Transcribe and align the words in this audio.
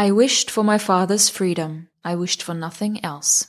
I 0.00 0.12
wished 0.12 0.52
for 0.52 0.62
my 0.62 0.78
father's 0.78 1.28
freedom. 1.28 1.88
I 2.04 2.14
wished 2.14 2.44
for 2.44 2.54
nothing 2.54 3.00
else. 3.02 3.48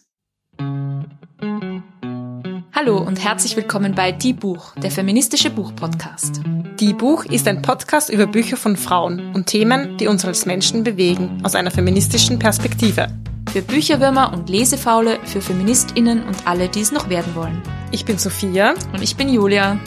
Hallo 2.73 2.97
und 2.97 3.23
herzlich 3.23 3.55
willkommen 3.55 3.93
bei 3.93 4.11
Die 4.11 4.33
Buch, 4.33 4.73
der 4.77 4.89
feministische 4.89 5.51
Buchpodcast. 5.51 6.41
Die 6.79 6.95
Buch 6.95 7.25
ist 7.25 7.47
ein 7.47 7.61
Podcast 7.61 8.09
über 8.09 8.25
Bücher 8.25 8.57
von 8.57 8.77
Frauen 8.77 9.31
und 9.35 9.45
Themen, 9.45 9.99
die 9.99 10.07
uns 10.07 10.25
als 10.25 10.47
Menschen 10.47 10.83
bewegen, 10.83 11.39
aus 11.43 11.53
einer 11.53 11.69
feministischen 11.69 12.39
Perspektive. 12.39 13.09
Für 13.53 13.61
Bücherwürmer 13.61 14.33
und 14.33 14.49
Lesefaule, 14.49 15.19
für 15.25 15.41
FeministInnen 15.41 16.23
und 16.23 16.47
alle, 16.47 16.67
die 16.67 16.81
es 16.81 16.91
noch 16.91 17.09
werden 17.09 17.35
wollen. 17.35 17.61
Ich 17.91 18.05
bin 18.05 18.17
Sophia. 18.17 18.73
Und 18.91 19.03
ich 19.03 19.15
bin 19.15 19.29
Julia. 19.29 19.77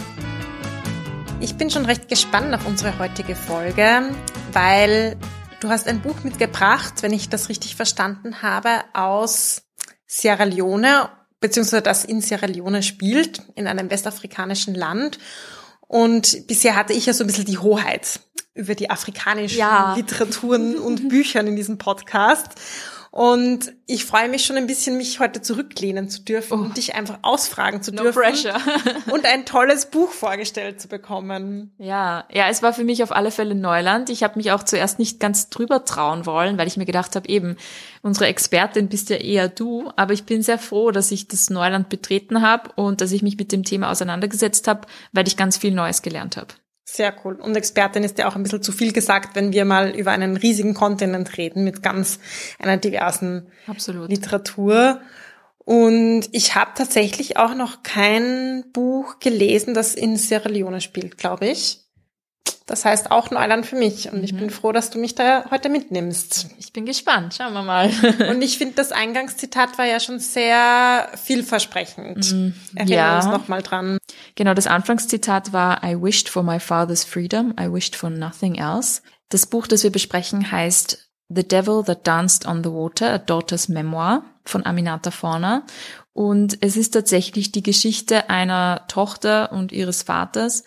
Ich 1.40 1.56
bin 1.56 1.70
schon 1.70 1.86
recht 1.86 2.08
gespannt 2.08 2.54
auf 2.54 2.64
unsere 2.68 2.96
heutige 3.00 3.34
Folge, 3.34 4.10
weil 4.52 5.16
du 5.62 5.68
hast 5.70 5.86
ein 5.86 6.00
Buch 6.00 6.24
mitgebracht, 6.24 7.02
wenn 7.02 7.12
ich 7.12 7.28
das 7.28 7.48
richtig 7.48 7.76
verstanden 7.76 8.42
habe, 8.42 8.82
aus 8.92 9.62
Sierra 10.06 10.44
Leone 10.44 11.08
beziehungsweise 11.42 11.82
das 11.82 12.04
in 12.04 12.20
Sierra 12.22 12.46
Leone 12.46 12.82
spielt, 12.82 13.42
in 13.56 13.66
einem 13.66 13.90
westafrikanischen 13.90 14.74
Land. 14.74 15.18
Und 15.80 16.46
bisher 16.46 16.76
hatte 16.76 16.94
ich 16.94 17.04
ja 17.04 17.12
so 17.12 17.24
ein 17.24 17.26
bisschen 17.26 17.44
die 17.44 17.58
Hoheit 17.58 18.20
über 18.54 18.74
die 18.74 18.88
afrikanischen 18.88 19.58
ja. 19.58 19.94
Literaturen 19.94 20.78
und 20.78 21.08
Büchern 21.08 21.46
in 21.46 21.56
diesem 21.56 21.78
Podcast. 21.78 22.48
Und 23.12 23.74
ich 23.86 24.06
freue 24.06 24.30
mich 24.30 24.42
schon 24.42 24.56
ein 24.56 24.66
bisschen, 24.66 24.96
mich 24.96 25.20
heute 25.20 25.42
zurücklehnen 25.42 26.08
zu 26.08 26.22
dürfen 26.22 26.58
oh. 26.58 26.62
und 26.62 26.78
dich 26.78 26.94
einfach 26.94 27.18
ausfragen 27.20 27.82
zu 27.82 27.92
no 27.92 28.04
dürfen. 28.04 28.22
Pressure. 28.22 28.58
und 29.12 29.26
ein 29.26 29.44
tolles 29.44 29.84
Buch 29.84 30.10
vorgestellt 30.10 30.80
zu 30.80 30.88
bekommen. 30.88 31.74
Ja, 31.76 32.24
ja, 32.32 32.48
es 32.48 32.62
war 32.62 32.72
für 32.72 32.84
mich 32.84 33.02
auf 33.02 33.12
alle 33.12 33.30
Fälle 33.30 33.54
Neuland. 33.54 34.08
Ich 34.08 34.22
habe 34.22 34.38
mich 34.38 34.50
auch 34.50 34.62
zuerst 34.62 34.98
nicht 34.98 35.20
ganz 35.20 35.50
drüber 35.50 35.84
trauen 35.84 36.24
wollen, 36.24 36.56
weil 36.56 36.68
ich 36.68 36.78
mir 36.78 36.86
gedacht 36.86 37.14
habe, 37.14 37.28
eben, 37.28 37.58
unsere 38.00 38.28
Expertin 38.28 38.88
bist 38.88 39.10
ja 39.10 39.16
eher 39.16 39.50
du. 39.50 39.92
Aber 39.94 40.14
ich 40.14 40.24
bin 40.24 40.42
sehr 40.42 40.58
froh, 40.58 40.90
dass 40.90 41.10
ich 41.10 41.28
das 41.28 41.50
Neuland 41.50 41.90
betreten 41.90 42.40
habe 42.40 42.70
und 42.76 43.02
dass 43.02 43.12
ich 43.12 43.20
mich 43.20 43.36
mit 43.36 43.52
dem 43.52 43.62
Thema 43.62 43.90
auseinandergesetzt 43.90 44.66
habe, 44.68 44.88
weil 45.12 45.28
ich 45.28 45.36
ganz 45.36 45.58
viel 45.58 45.72
Neues 45.72 46.00
gelernt 46.00 46.38
habe. 46.38 46.54
Sehr 46.84 47.14
cool. 47.24 47.36
Und 47.36 47.56
Expertin 47.56 48.02
ist 48.02 48.18
ja 48.18 48.28
auch 48.28 48.36
ein 48.36 48.42
bisschen 48.42 48.62
zu 48.62 48.72
viel 48.72 48.92
gesagt, 48.92 49.36
wenn 49.36 49.52
wir 49.52 49.64
mal 49.64 49.90
über 49.90 50.10
einen 50.10 50.36
riesigen 50.36 50.74
Kontinent 50.74 51.36
reden 51.38 51.64
mit 51.64 51.82
ganz 51.82 52.18
einer 52.58 52.76
diversen 52.76 53.48
Absolut. 53.66 54.10
Literatur. 54.10 55.00
Und 55.58 56.28
ich 56.32 56.56
habe 56.56 56.72
tatsächlich 56.74 57.36
auch 57.36 57.54
noch 57.54 57.84
kein 57.84 58.64
Buch 58.72 59.20
gelesen, 59.20 59.74
das 59.74 59.94
in 59.94 60.16
Sierra 60.16 60.48
Leone 60.48 60.80
spielt, 60.80 61.18
glaube 61.18 61.46
ich. 61.46 61.81
Das 62.66 62.84
heißt 62.84 63.10
auch 63.10 63.30
Neuland 63.30 63.66
für 63.66 63.76
mich. 63.76 64.10
Und 64.10 64.18
mhm. 64.18 64.24
ich 64.24 64.36
bin 64.36 64.50
froh, 64.50 64.72
dass 64.72 64.90
du 64.90 64.98
mich 64.98 65.14
da 65.14 65.44
heute 65.50 65.68
mitnimmst. 65.68 66.46
Ich 66.58 66.72
bin 66.72 66.86
gespannt. 66.86 67.34
Schauen 67.36 67.52
wir 67.52 67.62
mal. 67.62 67.90
und 68.30 68.40
ich 68.40 68.56
finde, 68.56 68.74
das 68.76 68.92
Eingangszitat 68.92 69.76
war 69.78 69.84
ja 69.84 70.00
schon 70.00 70.20
sehr 70.20 71.10
vielversprechend. 71.22 72.32
Mhm. 72.32 72.54
Erinnern 72.74 72.98
ja. 72.98 73.16
uns 73.16 73.26
nochmal 73.26 73.62
dran. 73.62 73.98
Genau, 74.36 74.54
das 74.54 74.66
Anfangszitat 74.66 75.52
war 75.52 75.82
I 75.84 76.00
wished 76.00 76.28
for 76.28 76.42
my 76.42 76.58
father's 76.58 77.04
freedom. 77.04 77.54
I 77.60 77.70
wished 77.70 77.96
for 77.96 78.10
nothing 78.10 78.54
else. 78.54 79.02
Das 79.28 79.46
Buch, 79.46 79.66
das 79.66 79.82
wir 79.82 79.90
besprechen, 79.90 80.50
heißt 80.50 81.10
The 81.28 81.46
Devil 81.46 81.82
That 81.84 82.06
Danced 82.06 82.46
on 82.46 82.62
the 82.62 82.70
Water, 82.70 83.14
a 83.14 83.18
Daughter's 83.18 83.68
Memoir 83.68 84.24
von 84.44 84.64
Aminata 84.64 85.10
Forner. 85.10 85.64
Und 86.12 86.58
es 86.60 86.76
ist 86.76 86.90
tatsächlich 86.90 87.52
die 87.52 87.62
Geschichte 87.62 88.28
einer 88.28 88.86
Tochter 88.88 89.52
und 89.52 89.72
ihres 89.72 90.02
Vaters, 90.02 90.64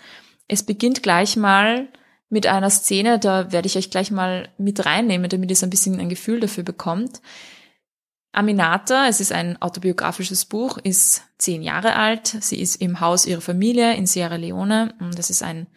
es 0.48 0.64
beginnt 0.64 1.04
gleich 1.04 1.36
mal 1.38 1.88
mit 2.30 2.48
einer 2.48 2.70
Szene, 2.70 3.20
da 3.20 3.52
werde 3.52 3.68
ich 3.68 3.78
euch 3.78 3.90
gleich 3.90 4.12
mal 4.12 4.50
mit 4.58 4.86
reinnehmen, 4.86 5.30
damit 5.30 5.50
ihr 5.50 5.56
so 5.56 5.66
ein 5.66 5.70
bisschen 5.70 6.00
ein 6.00 6.10
Gefühl 6.10 6.40
dafür 6.40 6.64
bekommt. 6.64 7.22
Aminata, 8.32 9.08
es 9.08 9.22
ist 9.22 9.32
ein 9.32 9.62
autobiografisches 9.62 10.46
Buch, 10.46 10.78
ist 10.78 11.24
zehn 11.38 11.64
Jahre 11.64 11.96
alt. 11.96 12.28
Sie 12.28 12.60
ist 12.60 12.82
im 12.82 13.00
Haus 13.00 13.26
ihrer 13.26 13.42
Familie 13.42 13.96
in 13.96 14.08
Sierra 14.08 14.36
Leone. 14.36 14.94
Und 15.00 15.18
das 15.18 15.30
ist 15.30 15.42
ein 15.42 15.68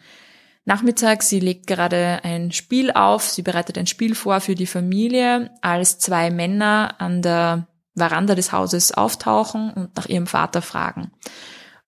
Nachmittag. 0.65 1.23
Sie 1.23 1.39
legt 1.39 1.67
gerade 1.67 2.19
ein 2.23 2.51
Spiel 2.51 2.91
auf. 2.91 3.23
Sie 3.23 3.43
bereitet 3.43 3.77
ein 3.77 3.87
Spiel 3.87 4.13
vor 4.13 4.41
für 4.41 4.55
die 4.55 4.67
Familie, 4.67 5.51
als 5.61 5.99
zwei 5.99 6.31
Männer 6.31 6.95
an 6.99 7.21
der 7.21 7.67
Veranda 7.95 8.35
des 8.35 8.51
Hauses 8.51 8.91
auftauchen 8.91 9.71
und 9.71 9.95
nach 9.95 10.07
ihrem 10.07 10.27
Vater 10.27 10.61
fragen. 10.61 11.11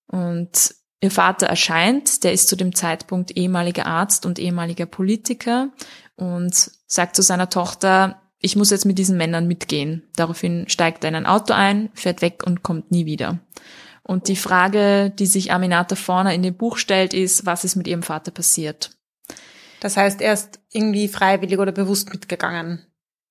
Und 0.08 0.76
Ihr 1.02 1.12
Vater 1.12 1.48
erscheint, 1.48 2.24
der 2.24 2.32
ist 2.32 2.48
zu 2.48 2.56
dem 2.56 2.76
Zeitpunkt 2.76 3.32
ehemaliger 3.32 3.88
Arzt 3.88 4.26
und 4.26 4.38
ehemaliger 4.38 4.86
Politiker 4.86 5.70
und 6.16 6.72
sagt 6.86 7.16
zu 7.16 7.24
seiner 7.24 7.50
Tochter, 7.50 8.22
ich 8.40 8.56
muss 8.56 8.70
jetzt 8.70 8.86
mit 8.86 9.00
diesen 9.00 9.18
Männern 9.18 9.48
mitgehen. 9.48 10.04
Daraufhin 10.16 10.70
steigt 10.70 11.04
er 11.04 11.10
in 11.10 11.16
ein 11.16 11.26
Auto 11.26 11.54
ein, 11.54 11.90
fährt 11.94 12.22
weg 12.22 12.44
und 12.46 12.62
kommt 12.64 12.92
nie 12.92 13.06
wieder. 13.06 13.40
Und 14.04 14.28
die 14.28 14.36
Frage, 14.36 15.12
die 15.12 15.26
sich 15.26 15.52
Aminata 15.52 15.96
vorne 15.96 16.36
in 16.36 16.44
dem 16.44 16.56
Buch 16.56 16.78
stellt, 16.78 17.14
ist, 17.14 17.46
was 17.46 17.64
ist 17.64 17.76
mit 17.76 17.88
ihrem 17.88 18.04
Vater 18.04 18.32
passiert? 18.32 18.92
Das 19.80 19.98
heißt, 19.98 20.22
er 20.22 20.34
ist 20.34 20.60
irgendwie 20.72 21.08
freiwillig 21.08 21.58
oder 21.58 21.72
bewusst 21.72 22.12
mitgegangen. 22.12 22.86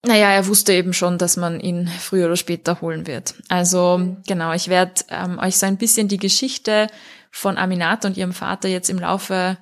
Naja, 0.05 0.31
er 0.31 0.47
wusste 0.47 0.73
eben 0.73 0.93
schon, 0.93 1.19
dass 1.19 1.37
man 1.37 1.61
ihn 1.61 1.87
früher 1.87 2.27
oder 2.27 2.37
später 2.37 2.81
holen 2.81 3.07
wird. 3.07 3.35
Also 3.49 4.17
genau, 4.27 4.53
ich 4.53 4.69
werde 4.69 5.03
ähm, 5.11 5.39
euch 5.39 5.59
so 5.59 5.67
ein 5.67 5.77
bisschen 5.77 6.09
die 6.09 6.17
Geschichte 6.17 6.87
von 7.31 7.59
Aminata 7.59 8.09
und 8.09 8.17
ihrem 8.17 8.33
Vater 8.33 8.69
jetzt 8.69 8.91
im 8.91 8.99
Laufe 8.99 9.57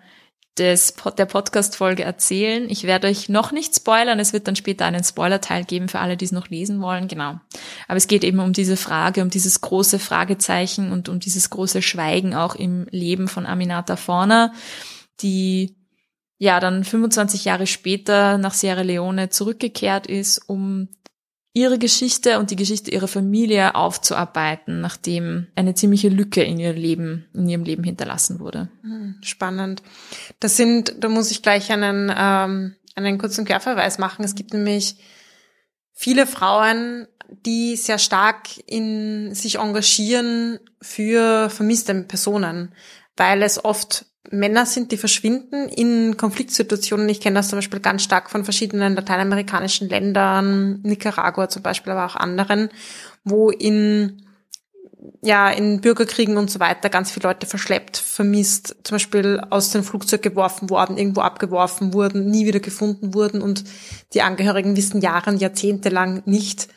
des, 0.58 0.94
der 1.16 1.26
Podcast-Folge 1.26 2.02
erzählen. 2.02 2.68
Ich 2.68 2.84
werde 2.84 3.06
euch 3.06 3.28
noch 3.28 3.52
nicht 3.52 3.74
spoilern. 3.74 4.18
Es 4.18 4.32
wird 4.32 4.48
dann 4.48 4.56
später 4.56 4.84
einen 4.84 5.04
Spoiler-Teil 5.04 5.64
geben 5.64 5.88
für 5.88 6.00
alle, 6.00 6.16
die 6.16 6.24
es 6.24 6.32
noch 6.32 6.48
lesen 6.48 6.80
wollen. 6.80 7.08
Genau. 7.08 7.38
Aber 7.86 7.96
es 7.96 8.08
geht 8.08 8.24
eben 8.24 8.40
um 8.40 8.52
diese 8.52 8.76
Frage, 8.76 9.22
um 9.22 9.30
dieses 9.30 9.60
große 9.60 9.98
Fragezeichen 9.98 10.92
und 10.92 11.08
um 11.08 11.20
dieses 11.20 11.50
große 11.50 11.82
Schweigen 11.82 12.34
auch 12.34 12.54
im 12.54 12.86
Leben 12.90 13.28
von 13.28 13.46
Aminata 13.46 13.96
Forner, 13.96 14.52
die 15.20 15.76
ja 16.38 16.60
dann 16.60 16.84
25 16.84 17.44
Jahre 17.44 17.66
später 17.66 18.38
nach 18.38 18.54
Sierra 18.54 18.82
Leone 18.82 19.28
zurückgekehrt 19.28 20.06
ist, 20.06 20.38
um 20.48 20.88
ihre 21.53 21.78
Geschichte 21.78 22.38
und 22.38 22.50
die 22.50 22.56
Geschichte 22.56 22.91
ihrer 22.91 23.09
Familie 23.09 23.75
aufzuarbeiten, 23.75 24.81
nachdem 24.81 25.48
eine 25.56 25.75
ziemliche 25.75 26.09
Lücke 26.09 26.42
in 26.42 26.59
ihr 26.59 26.72
Leben, 26.72 27.26
in 27.34 27.48
ihrem 27.48 27.64
Leben 27.64 27.84
hinterlassen 27.84 28.38
wurde. 28.38 28.69
Hm, 28.82 29.16
spannend. 29.22 29.82
Das 30.41 30.56
sind, 30.56 30.94
da 30.98 31.08
muss 31.08 31.31
ich 31.31 31.42
gleich 31.42 31.70
einen, 31.72 32.12
ähm, 32.16 32.76
einen 32.94 33.19
kurzen 33.19 33.44
Querverweis 33.44 33.98
machen. 33.98 34.25
Es 34.25 34.34
gibt 34.34 34.53
nämlich 34.53 34.97
viele 35.92 36.26
Frauen, 36.26 37.08
die 37.44 37.76
sehr 37.76 37.98
stark 37.98 38.48
in 38.66 39.34
sich 39.34 39.56
engagieren 39.58 40.60
für 40.81 41.50
vermisste 41.50 41.94
Personen, 42.04 42.72
weil 43.18 43.42
es 43.42 43.64
oft 43.64 44.06
Männer 44.30 44.66
sind, 44.66 44.92
die 44.92 44.96
verschwinden 44.96 45.68
in 45.68 46.16
Konfliktsituationen. 46.16 47.08
Ich 47.08 47.20
kenne 47.20 47.36
das 47.36 47.48
zum 47.48 47.58
Beispiel 47.58 47.80
ganz 47.80 48.02
stark 48.02 48.30
von 48.30 48.44
verschiedenen 48.44 48.94
lateinamerikanischen 48.94 49.88
Ländern, 49.88 50.80
Nicaragua 50.82 51.48
zum 51.48 51.62
Beispiel, 51.62 51.92
aber 51.92 52.06
auch 52.06 52.16
anderen, 52.16 52.70
wo 53.24 53.50
in 53.50 54.22
ja, 55.22 55.48
in 55.50 55.80
Bürgerkriegen 55.80 56.36
und 56.36 56.50
so 56.50 56.60
weiter 56.60 56.88
ganz 56.90 57.10
viele 57.10 57.28
Leute 57.28 57.46
verschleppt, 57.46 57.96
vermisst, 57.96 58.76
zum 58.84 58.96
Beispiel 58.96 59.40
aus 59.50 59.70
dem 59.70 59.84
Flugzeug 59.84 60.22
geworfen 60.22 60.70
worden, 60.70 60.96
irgendwo 60.96 61.20
abgeworfen 61.20 61.92
wurden, 61.92 62.30
nie 62.30 62.46
wieder 62.46 62.60
gefunden 62.60 63.14
wurden 63.14 63.40
und 63.40 63.64
die 64.14 64.22
Angehörigen 64.22 64.76
wissen 64.76 65.00
Jahre 65.00 65.30
und 65.30 65.40
Jahrzehnte 65.40 65.88
lang 65.88 66.22
nicht, 66.26 66.68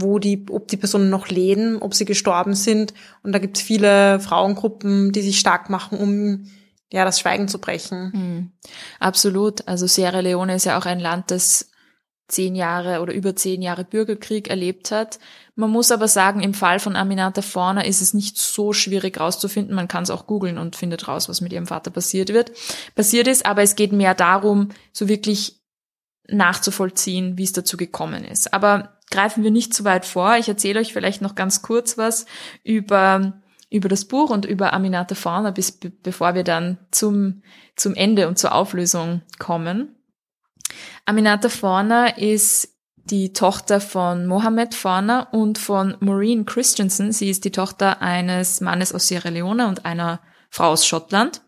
wo 0.00 0.18
die, 0.18 0.46
ob 0.50 0.68
die 0.68 0.76
Personen 0.76 1.10
noch 1.10 1.28
leben, 1.28 1.80
ob 1.80 1.94
sie 1.94 2.04
gestorben 2.04 2.54
sind. 2.54 2.94
Und 3.22 3.32
da 3.32 3.38
gibt 3.38 3.56
es 3.56 3.62
viele 3.62 4.20
Frauengruppen, 4.20 5.12
die 5.12 5.22
sich 5.22 5.38
stark 5.38 5.70
machen, 5.70 5.98
um 5.98 6.46
ja, 6.92 7.04
das 7.04 7.20
Schweigen 7.20 7.48
zu 7.48 7.58
brechen. 7.58 8.12
Mhm. 8.14 8.50
Absolut. 9.00 9.66
Also 9.66 9.86
Sierra 9.86 10.20
Leone 10.20 10.54
ist 10.54 10.66
ja 10.66 10.78
auch 10.78 10.86
ein 10.86 11.00
Land, 11.00 11.30
das 11.30 11.70
zehn 12.28 12.54
Jahre 12.56 13.00
oder 13.00 13.12
über 13.12 13.36
zehn 13.36 13.62
Jahre 13.62 13.84
Bürgerkrieg 13.84 14.48
erlebt 14.48 14.90
hat. 14.90 15.18
Man 15.54 15.70
muss 15.70 15.92
aber 15.92 16.08
sagen, 16.08 16.40
im 16.42 16.54
Fall 16.54 16.80
von 16.80 16.96
Aminata 16.96 17.40
Forna 17.40 17.84
ist 17.84 18.02
es 18.02 18.14
nicht 18.14 18.36
so 18.36 18.72
schwierig 18.72 19.18
rauszufinden. 19.18 19.74
Man 19.74 19.88
kann 19.88 20.02
es 20.02 20.10
auch 20.10 20.26
googeln 20.26 20.58
und 20.58 20.76
findet 20.76 21.06
raus, 21.08 21.28
was 21.28 21.40
mit 21.40 21.52
ihrem 21.52 21.66
Vater 21.66 21.90
passiert 21.90 22.30
wird, 22.32 22.52
passiert 22.94 23.28
ist. 23.28 23.46
Aber 23.46 23.62
es 23.62 23.76
geht 23.76 23.92
mehr 23.92 24.14
darum, 24.14 24.70
so 24.92 25.08
wirklich 25.08 25.60
nachzuvollziehen, 26.28 27.38
wie 27.38 27.44
es 27.44 27.52
dazu 27.52 27.76
gekommen 27.76 28.24
ist. 28.24 28.52
Aber 28.52 28.95
greifen 29.10 29.44
wir 29.44 29.50
nicht 29.50 29.74
zu 29.74 29.84
weit 29.84 30.04
vor. 30.04 30.36
Ich 30.36 30.48
erzähle 30.48 30.80
euch 30.80 30.92
vielleicht 30.92 31.22
noch 31.22 31.34
ganz 31.34 31.62
kurz 31.62 31.98
was 31.98 32.26
über 32.64 33.40
über 33.68 33.88
das 33.88 34.04
Buch 34.04 34.30
und 34.30 34.44
über 34.44 34.72
Aminata 34.72 35.14
Fauna, 35.14 35.50
bis 35.50 35.72
bevor 35.72 36.34
wir 36.34 36.44
dann 36.44 36.78
zum, 36.90 37.42
zum 37.74 37.94
Ende 37.94 38.28
und 38.28 38.38
zur 38.38 38.54
Auflösung 38.54 39.22
kommen. 39.38 39.96
Aminata 41.04 41.48
Fauna 41.48 42.16
ist 42.16 42.74
die 42.96 43.32
Tochter 43.32 43.80
von 43.80 44.26
Mohammed 44.26 44.74
Fauna 44.74 45.28
und 45.30 45.58
von 45.58 45.96
Maureen 46.00 46.44
Christensen. 46.44 47.12
Sie 47.12 47.30
ist 47.30 47.44
die 47.44 47.52
Tochter 47.52 48.02
eines 48.02 48.60
Mannes 48.60 48.92
aus 48.92 49.08
Sierra 49.08 49.28
Leone 49.28 49.68
und 49.68 49.84
einer 49.84 50.20
Frau 50.50 50.70
aus 50.70 50.86
Schottland. 50.86 51.42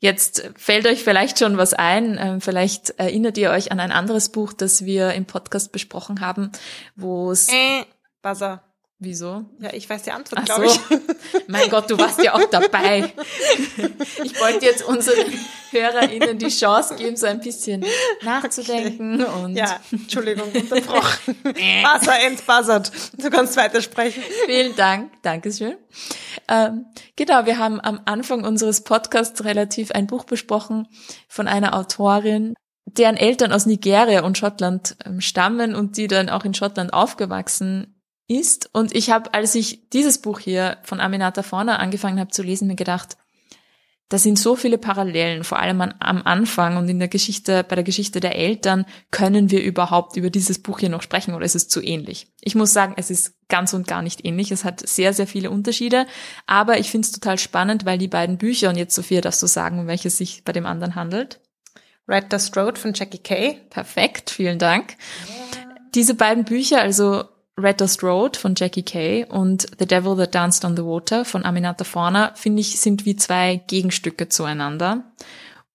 Jetzt 0.00 0.48
fällt 0.56 0.86
euch 0.86 1.02
vielleicht 1.02 1.38
schon 1.40 1.56
was 1.56 1.74
ein. 1.74 2.18
Ähm, 2.20 2.40
vielleicht 2.40 2.90
erinnert 2.90 3.36
ihr 3.36 3.50
euch 3.50 3.72
an 3.72 3.80
ein 3.80 3.90
anderes 3.90 4.30
Buch, 4.30 4.52
das 4.52 4.84
wir 4.84 5.12
im 5.14 5.26
Podcast 5.26 5.72
besprochen 5.72 6.20
haben, 6.20 6.52
wo 6.94 7.32
es. 7.32 7.48
Äh, 7.48 7.84
Buzzer. 8.22 8.62
Wieso? 9.00 9.44
Ja, 9.60 9.72
ich 9.72 9.88
weiß 9.88 10.02
die 10.02 10.10
Antwort, 10.10 10.44
glaube 10.44 10.68
so. 10.68 10.74
ich. 10.74 11.46
Mein 11.46 11.70
Gott, 11.70 11.88
du 11.88 11.96
warst 11.96 12.20
ja 12.20 12.34
auch 12.34 12.50
dabei. 12.50 13.12
Ich 14.24 14.40
wollte 14.40 14.64
jetzt 14.64 14.82
unseren 14.82 15.24
HörerInnen 15.70 16.36
die 16.36 16.48
Chance 16.48 16.96
geben, 16.96 17.16
so 17.16 17.26
ein 17.26 17.38
bisschen 17.38 17.84
nachzudenken 18.22 19.22
okay. 19.22 19.44
und. 19.44 19.56
Ja, 19.56 19.78
Entschuldigung, 19.92 20.50
unterbrochen. 20.50 21.36
Buzzer 21.44 22.20
entbuzzert. 22.26 22.90
Du 23.16 23.30
kannst 23.30 23.56
weitersprechen. 23.56 24.24
Vielen 24.46 24.74
Dank. 24.74 25.12
Dankeschön. 25.22 25.76
Ähm, 26.48 26.86
genau, 27.14 27.46
wir 27.46 27.58
haben 27.58 27.80
am 27.80 28.00
Anfang 28.04 28.42
unseres 28.42 28.82
Podcasts 28.82 29.44
relativ 29.44 29.92
ein 29.92 30.08
Buch 30.08 30.24
besprochen 30.24 30.88
von 31.28 31.46
einer 31.46 31.76
Autorin, 31.76 32.54
deren 32.84 33.16
Eltern 33.16 33.52
aus 33.52 33.64
Nigeria 33.64 34.24
und 34.24 34.38
Schottland 34.38 34.96
ähm, 35.04 35.20
stammen 35.20 35.76
und 35.76 35.96
die 35.96 36.08
dann 36.08 36.28
auch 36.28 36.44
in 36.44 36.54
Schottland 36.54 36.92
aufgewachsen 36.92 37.94
ist. 38.28 38.70
Und 38.72 38.94
ich 38.94 39.10
habe, 39.10 39.34
als 39.34 39.54
ich 39.54 39.88
dieses 39.90 40.18
Buch 40.18 40.38
hier 40.38 40.78
von 40.82 41.00
Aminata 41.00 41.42
Fauna 41.42 41.76
angefangen 41.76 42.20
habe 42.20 42.30
zu 42.30 42.42
lesen, 42.42 42.68
mir 42.68 42.76
gedacht, 42.76 43.16
da 44.10 44.16
sind 44.16 44.38
so 44.38 44.56
viele 44.56 44.78
Parallelen, 44.78 45.44
vor 45.44 45.58
allem 45.58 45.82
an, 45.82 45.94
am 45.98 46.22
Anfang 46.22 46.78
und 46.78 46.88
in 46.88 46.98
der 46.98 47.08
Geschichte, 47.08 47.62
bei 47.62 47.74
der 47.74 47.84
Geschichte 47.84 48.20
der 48.20 48.36
Eltern, 48.36 48.86
können 49.10 49.50
wir 49.50 49.62
überhaupt 49.62 50.16
über 50.16 50.30
dieses 50.30 50.60
Buch 50.60 50.78
hier 50.78 50.88
noch 50.88 51.02
sprechen 51.02 51.34
oder 51.34 51.44
ist 51.44 51.54
es 51.54 51.68
zu 51.68 51.82
ähnlich? 51.82 52.32
Ich 52.40 52.54
muss 52.54 52.72
sagen, 52.72 52.94
es 52.96 53.10
ist 53.10 53.34
ganz 53.48 53.74
und 53.74 53.86
gar 53.86 54.00
nicht 54.00 54.24
ähnlich. 54.24 54.50
Es 54.50 54.64
hat 54.64 54.86
sehr, 54.86 55.12
sehr 55.12 55.26
viele 55.26 55.50
Unterschiede, 55.50 56.06
aber 56.46 56.78
ich 56.78 56.90
finde 56.90 57.04
es 57.04 57.12
total 57.12 57.38
spannend, 57.38 57.84
weil 57.84 57.98
die 57.98 58.08
beiden 58.08 58.38
Bücher, 58.38 58.70
und 58.70 58.76
jetzt 58.76 58.94
Sophia, 58.94 59.20
darfst 59.20 59.42
du 59.42 59.46
sagen, 59.46 59.78
um 59.78 59.86
welches 59.86 60.16
sich 60.16 60.42
bei 60.42 60.52
dem 60.52 60.64
anderen 60.64 60.94
handelt? 60.94 61.40
Red 62.08 62.32
Dust 62.32 62.56
Road 62.56 62.78
von 62.78 62.94
Jackie 62.94 63.18
Kay. 63.18 63.60
Perfekt, 63.68 64.30
vielen 64.30 64.58
Dank. 64.58 64.96
Ja. 65.28 65.34
Diese 65.94 66.14
beiden 66.14 66.44
Bücher, 66.44 66.80
also 66.80 67.24
Red 67.58 67.80
Dust 67.80 68.02
Road 68.02 68.36
von 68.36 68.54
Jackie 68.56 68.82
Kay 68.82 69.26
und 69.28 69.66
The 69.78 69.86
Devil 69.86 70.16
That 70.16 70.34
Danced 70.34 70.64
on 70.64 70.76
the 70.76 70.84
Water 70.84 71.24
von 71.24 71.44
Aminata 71.44 71.84
Fauna, 71.84 72.32
finde 72.34 72.60
ich, 72.60 72.80
sind 72.80 73.04
wie 73.04 73.16
zwei 73.16 73.60
Gegenstücke 73.66 74.28
zueinander 74.28 75.04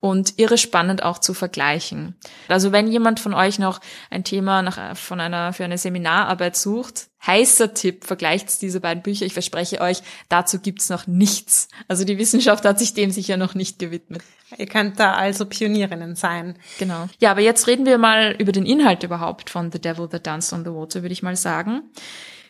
und 0.04 0.38
irre 0.38 0.58
spannend 0.58 1.02
auch 1.02 1.18
zu 1.18 1.34
vergleichen. 1.34 2.18
Also 2.50 2.74
wenn 2.74 2.90
jemand 2.90 3.22
von 3.22 3.34
euch 3.34 3.58
noch 3.58 3.80
ein 4.10 4.26
Thema 4.26 4.62
nach, 4.62 4.98
von 4.98 5.22
einer, 5.22 5.54
für 5.54 5.64
eine 5.64 5.78
Seminararbeit 5.78 6.58
sucht, 6.58 7.08
heißer 7.26 7.74
Tipp, 7.74 8.04
vergleicht 8.04 8.62
diese 8.62 8.82
beiden 8.82 9.02
Bücher. 9.02 9.26
Ich 9.26 9.32
verspreche 9.32 9.80
euch, 9.80 10.04
dazu 10.28 10.60
gibt's 10.60 10.90
noch 10.90 11.08
nichts. 11.08 11.70
Also 11.88 12.04
die 12.04 12.18
Wissenschaft 12.18 12.66
hat 12.66 12.80
sich 12.80 12.94
dem 12.94 13.12
sicher 13.12 13.38
noch 13.38 13.56
nicht 13.56 13.80
gewidmet. 13.80 14.22
Ihr 14.58 14.68
könnt 14.68 15.00
da 15.00 15.14
also 15.14 15.46
Pionierinnen 15.46 16.18
sein. 16.18 16.58
Genau. 16.80 17.08
Ja, 17.22 17.32
aber 17.32 17.40
jetzt 17.40 17.68
reden 17.68 17.86
wir 17.86 17.98
mal 17.98 18.36
über 18.38 18.52
den 18.52 18.66
Inhalt 18.66 19.04
überhaupt 19.04 19.50
von 19.50 19.72
The 19.72 19.80
Devil 19.80 20.10
That 20.10 20.28
Danced 20.28 20.52
on 20.52 20.66
the 20.66 20.72
Water, 20.72 21.02
würde 21.02 21.14
ich 21.14 21.24
mal 21.24 21.38
sagen. 21.38 21.82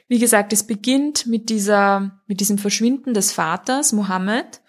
Wie 0.08 0.18
gesagt, 0.18 0.54
es 0.54 0.66
beginnt 0.66 1.28
mit 1.28 1.50
dieser, 1.50 2.20
mit 2.26 2.40
diesem 2.40 2.58
Verschwinden 2.58 3.14
des 3.14 3.32
Vaters, 3.32 3.94
Mohammed, 3.94 4.62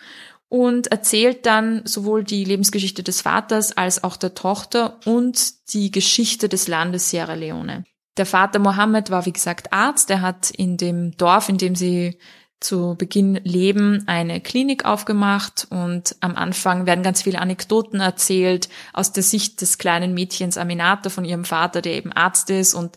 und 0.54 0.86
erzählt 0.92 1.46
dann 1.46 1.84
sowohl 1.84 2.22
die 2.22 2.44
Lebensgeschichte 2.44 3.02
des 3.02 3.22
Vaters 3.22 3.76
als 3.76 4.04
auch 4.04 4.16
der 4.16 4.34
Tochter 4.34 5.00
und 5.04 5.72
die 5.74 5.90
Geschichte 5.90 6.48
des 6.48 6.68
Landes 6.68 7.10
Sierra 7.10 7.34
Leone. 7.34 7.84
Der 8.16 8.24
Vater 8.24 8.60
Mohammed 8.60 9.10
war, 9.10 9.26
wie 9.26 9.32
gesagt, 9.32 9.72
Arzt. 9.72 10.10
Er 10.10 10.20
hat 10.20 10.50
in 10.50 10.76
dem 10.76 11.16
Dorf, 11.16 11.48
in 11.48 11.58
dem 11.58 11.74
sie 11.74 12.20
zu 12.60 12.94
Beginn 12.96 13.40
leben, 13.42 14.04
eine 14.06 14.40
Klinik 14.40 14.84
aufgemacht 14.84 15.66
und 15.70 16.14
am 16.20 16.36
Anfang 16.36 16.86
werden 16.86 17.02
ganz 17.02 17.22
viele 17.22 17.40
Anekdoten 17.40 17.98
erzählt 17.98 18.68
aus 18.92 19.10
der 19.10 19.24
Sicht 19.24 19.60
des 19.60 19.78
kleinen 19.78 20.14
Mädchens 20.14 20.56
Aminata 20.56 21.10
von 21.10 21.24
ihrem 21.24 21.44
Vater, 21.44 21.82
der 21.82 21.94
eben 21.94 22.12
Arzt 22.12 22.48
ist 22.50 22.74
und 22.74 22.96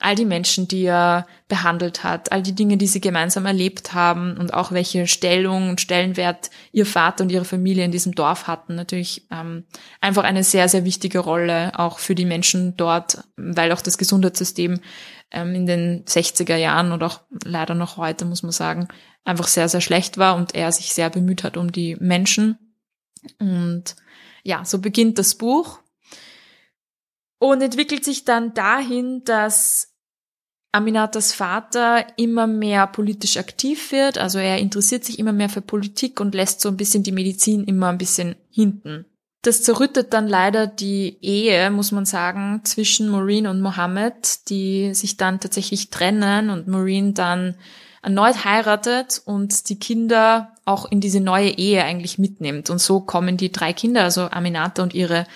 all 0.00 0.14
die 0.14 0.24
Menschen, 0.24 0.66
die 0.66 0.84
er 0.84 1.26
behandelt 1.48 2.02
hat, 2.02 2.32
all 2.32 2.42
die 2.42 2.54
Dinge, 2.54 2.76
die 2.76 2.86
sie 2.86 3.00
gemeinsam 3.00 3.46
erlebt 3.46 3.92
haben 3.92 4.36
und 4.38 4.54
auch 4.54 4.72
welche 4.72 5.06
Stellung 5.06 5.68
und 5.68 5.80
Stellenwert 5.80 6.50
ihr 6.72 6.86
Vater 6.86 7.22
und 7.24 7.30
ihre 7.30 7.44
Familie 7.44 7.84
in 7.84 7.92
diesem 7.92 8.14
Dorf 8.14 8.46
hatten. 8.46 8.74
Natürlich 8.74 9.26
ähm, 9.30 9.64
einfach 10.00 10.24
eine 10.24 10.42
sehr, 10.42 10.68
sehr 10.68 10.84
wichtige 10.84 11.18
Rolle 11.18 11.78
auch 11.78 11.98
für 11.98 12.14
die 12.14 12.24
Menschen 12.24 12.76
dort, 12.76 13.24
weil 13.36 13.72
auch 13.72 13.82
das 13.82 13.98
Gesundheitssystem 13.98 14.80
ähm, 15.30 15.54
in 15.54 15.66
den 15.66 16.04
60er 16.06 16.56
Jahren 16.56 16.92
und 16.92 17.02
auch 17.02 17.20
leider 17.44 17.74
noch 17.74 17.96
heute, 17.96 18.24
muss 18.24 18.42
man 18.42 18.52
sagen, 18.52 18.88
einfach 19.24 19.48
sehr, 19.48 19.68
sehr 19.68 19.80
schlecht 19.80 20.18
war 20.18 20.36
und 20.36 20.54
er 20.54 20.72
sich 20.72 20.92
sehr 20.92 21.10
bemüht 21.10 21.44
hat 21.44 21.56
um 21.56 21.72
die 21.72 21.96
Menschen. 22.00 22.58
Und 23.38 23.96
ja, 24.42 24.64
so 24.64 24.78
beginnt 24.78 25.18
das 25.18 25.34
Buch 25.34 25.80
und 27.38 27.62
entwickelt 27.62 28.04
sich 28.04 28.24
dann 28.24 28.54
dahin, 28.54 29.24
dass 29.24 29.89
Aminatas 30.72 31.32
Vater 31.32 32.06
immer 32.16 32.46
mehr 32.46 32.86
politisch 32.86 33.36
aktiv 33.36 33.90
wird, 33.90 34.18
also 34.18 34.38
er 34.38 34.58
interessiert 34.58 35.04
sich 35.04 35.18
immer 35.18 35.32
mehr 35.32 35.48
für 35.48 35.62
Politik 35.62 36.20
und 36.20 36.34
lässt 36.34 36.60
so 36.60 36.68
ein 36.68 36.76
bisschen 36.76 37.02
die 37.02 37.12
Medizin 37.12 37.64
immer 37.64 37.88
ein 37.88 37.98
bisschen 37.98 38.36
hinten. 38.50 39.04
Das 39.42 39.62
zerrüttet 39.62 40.12
dann 40.12 40.28
leider 40.28 40.66
die 40.66 41.16
Ehe, 41.22 41.70
muss 41.70 41.92
man 41.92 42.04
sagen, 42.04 42.60
zwischen 42.64 43.08
Maureen 43.08 43.46
und 43.46 43.62
Mohammed, 43.62 44.50
die 44.50 44.94
sich 44.94 45.16
dann 45.16 45.40
tatsächlich 45.40 45.88
trennen 45.88 46.50
und 46.50 46.68
Maureen 46.68 47.14
dann 47.14 47.54
erneut 48.02 48.44
heiratet 48.44 49.22
und 49.24 49.68
die 49.70 49.78
Kinder 49.78 50.54
auch 50.64 50.90
in 50.90 51.00
diese 51.00 51.20
neue 51.20 51.50
Ehe 51.50 51.84
eigentlich 51.84 52.18
mitnimmt. 52.18 52.70
Und 52.70 52.80
so 52.80 53.00
kommen 53.00 53.38
die 53.38 53.50
drei 53.50 53.72
Kinder, 53.72 54.04
also 54.04 54.22
Aminata 54.22 54.82
und 54.82 54.94
ihre 54.94 55.26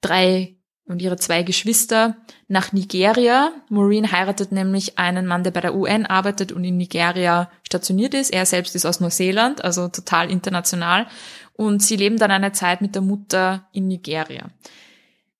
drei 0.00 0.55
und 0.86 1.02
ihre 1.02 1.16
zwei 1.16 1.42
Geschwister 1.42 2.16
nach 2.48 2.72
Nigeria. 2.72 3.52
Maureen 3.68 4.10
heiratet 4.12 4.52
nämlich 4.52 4.98
einen 4.98 5.26
Mann, 5.26 5.42
der 5.42 5.50
bei 5.50 5.60
der 5.60 5.74
UN 5.74 6.06
arbeitet 6.06 6.52
und 6.52 6.64
in 6.64 6.76
Nigeria 6.76 7.50
stationiert 7.64 8.14
ist. 8.14 8.32
Er 8.32 8.46
selbst 8.46 8.76
ist 8.76 8.86
aus 8.86 9.00
Neuseeland, 9.00 9.64
also 9.64 9.88
total 9.88 10.30
international. 10.30 11.06
Und 11.54 11.82
sie 11.82 11.96
leben 11.96 12.18
dann 12.18 12.30
eine 12.30 12.52
Zeit 12.52 12.80
mit 12.82 12.94
der 12.94 13.02
Mutter 13.02 13.66
in 13.72 13.88
Nigeria. 13.88 14.50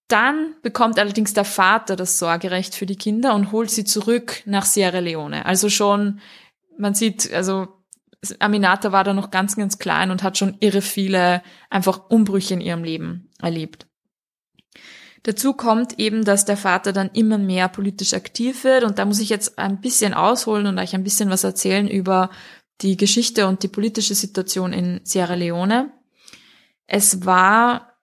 Dann 0.08 0.54
bekommt 0.62 0.98
allerdings 0.98 1.34
der 1.34 1.44
Vater 1.44 1.96
das 1.96 2.18
Sorgerecht 2.18 2.74
für 2.74 2.86
die 2.86 2.96
Kinder 2.96 3.34
und 3.34 3.52
holt 3.52 3.70
sie 3.70 3.84
zurück 3.84 4.42
nach 4.46 4.64
Sierra 4.64 4.98
Leone. 4.98 5.46
Also 5.46 5.68
schon, 5.68 6.20
man 6.78 6.94
sieht, 6.94 7.32
also 7.32 7.68
Aminata 8.38 8.92
war 8.92 9.04
da 9.04 9.12
noch 9.12 9.30
ganz, 9.30 9.56
ganz 9.56 9.78
klein 9.78 10.10
und 10.10 10.22
hat 10.22 10.38
schon 10.38 10.56
irre 10.60 10.80
viele 10.80 11.42
einfach 11.70 12.08
Umbrüche 12.08 12.54
in 12.54 12.60
ihrem 12.60 12.82
Leben 12.82 13.30
erlebt. 13.40 13.86
Dazu 15.26 15.54
kommt 15.54 15.98
eben, 15.98 16.24
dass 16.24 16.44
der 16.44 16.56
Vater 16.56 16.92
dann 16.92 17.10
immer 17.12 17.36
mehr 17.36 17.66
politisch 17.66 18.14
aktiv 18.14 18.62
wird 18.62 18.84
und 18.84 19.00
da 19.00 19.04
muss 19.04 19.18
ich 19.18 19.28
jetzt 19.28 19.58
ein 19.58 19.80
bisschen 19.80 20.14
ausholen 20.14 20.68
und 20.68 20.78
euch 20.78 20.94
ein 20.94 21.02
bisschen 21.02 21.30
was 21.30 21.42
erzählen 21.42 21.88
über 21.88 22.30
die 22.80 22.96
Geschichte 22.96 23.48
und 23.48 23.64
die 23.64 23.68
politische 23.68 24.14
Situation 24.14 24.72
in 24.72 25.00
Sierra 25.02 25.34
Leone. 25.34 25.90
Es 26.86 27.26
war 27.26 27.94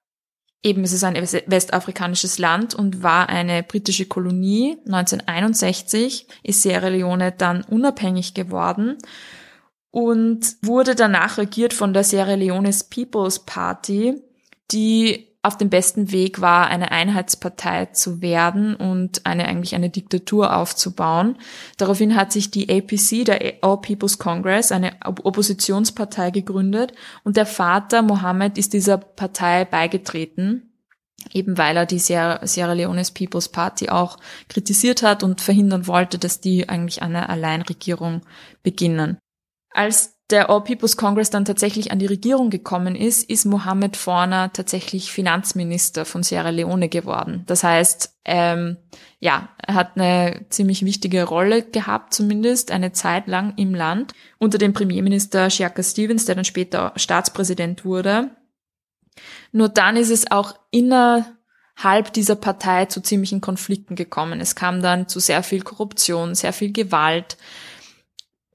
eben, 0.64 0.84
es 0.84 0.92
ist 0.92 1.06
ein 1.06 1.16
westafrikanisches 1.16 2.40
Land 2.40 2.76
und 2.76 3.04
war 3.04 3.30
eine 3.30 3.64
britische 3.64 4.06
Kolonie. 4.06 4.76
1961 4.86 6.28
ist 6.44 6.62
Sierra 6.62 6.90
Leone 6.90 7.32
dann 7.32 7.64
unabhängig 7.64 8.34
geworden 8.34 8.98
und 9.92 10.58
wurde 10.62 10.94
danach 10.94 11.38
regiert 11.38 11.74
von 11.74 11.94
der 11.94 12.04
Sierra 12.04 12.34
Leone's 12.34 12.84
People's 12.84 13.46
Party, 13.46 14.22
die 14.72 15.33
auf 15.44 15.58
dem 15.58 15.70
besten 15.70 16.12
Weg 16.14 16.40
war, 16.40 16.68
eine 16.68 16.92
Einheitspartei 16.92 17.88
zu 17.88 18.22
werden 18.22 18.76
und 18.76 19.26
eine 19.26 19.46
eigentlich 19.46 19.76
eine 19.76 19.90
Diktatur 19.90 20.56
aufzubauen. 20.56 21.38
Daraufhin 21.78 22.16
hat 22.16 22.32
sich 22.32 22.50
die 22.50 22.70
APC, 22.70 23.26
der 23.26 23.56
All 23.62 23.82
People's 23.82 24.18
Congress, 24.18 24.72
eine 24.72 24.94
Oppositionspartei 25.04 26.32
gegründet 26.32 26.94
und 27.26 27.36
der 27.36 27.46
Vater 27.46 28.02
Mohammed 28.02 28.58
ist 28.58 28.72
dieser 28.72 28.98
Partei 28.98 29.66
beigetreten, 29.66 30.72
eben 31.34 31.58
weil 31.58 31.76
er 31.76 31.86
die 31.86 32.00
Sierra, 32.00 32.74
Leone's 32.74 33.12
People's 33.12 33.50
Party 33.50 33.90
auch 33.90 34.18
kritisiert 34.48 35.04
hat 35.04 35.24
und 35.24 35.42
verhindern 35.42 35.88
wollte, 35.88 36.20
dass 36.20 36.40
die 36.40 36.70
eigentlich 36.70 37.02
eine 37.02 37.28
Alleinregierung 37.28 38.22
beginnen. 38.64 39.18
Als 39.72 40.13
der 40.34 40.50
All 40.50 40.64
People's 40.64 40.98
Congress 40.98 41.30
dann 41.30 41.46
tatsächlich 41.46 41.92
an 41.92 42.00
die 42.00 42.08
Regierung 42.08 42.50
gekommen 42.50 42.96
ist, 42.96 43.30
ist 43.30 43.46
Mohammed 43.46 43.96
Forner 43.96 44.52
tatsächlich 44.52 45.12
Finanzminister 45.12 46.06
von 46.06 46.24
Sierra 46.24 46.50
Leone 46.50 46.90
geworden. 46.90 47.44
Das 47.46 47.64
heißt, 47.64 48.16
ähm, 48.26 48.78
ja, 49.20 49.50
er 49.66 49.76
hat 49.76 49.92
eine 49.96 50.46
ziemlich 50.50 50.84
wichtige 50.84 51.24
Rolle 51.24 51.62
gehabt, 51.62 52.16
zumindest 52.16 52.72
eine 52.72 52.92
Zeit 52.94 53.28
lang 53.28 53.54
im 53.58 53.76
Land, 53.76 54.14
unter 54.40 54.58
dem 54.58 54.74
Premierminister 54.74 55.52
Shaka 55.52 55.84
Stevens, 55.84 56.26
der 56.26 56.34
dann 56.34 56.46
später 56.46 56.94
Staatspräsident 56.96 57.86
wurde. 57.86 58.32
Nur 59.52 59.70
dann 59.70 59.98
ist 59.98 60.10
es 60.10 60.32
auch 60.32 60.56
innerhalb 60.72 62.12
dieser 62.14 62.36
Partei 62.36 62.86
zu 62.86 63.02
ziemlichen 63.02 63.40
Konflikten 63.40 63.96
gekommen. 63.96 64.42
Es 64.42 64.56
kam 64.56 64.82
dann 64.82 65.08
zu 65.08 65.20
sehr 65.20 65.44
viel 65.44 65.62
Korruption, 65.62 66.34
sehr 66.34 66.54
viel 66.54 66.72
Gewalt 66.72 67.38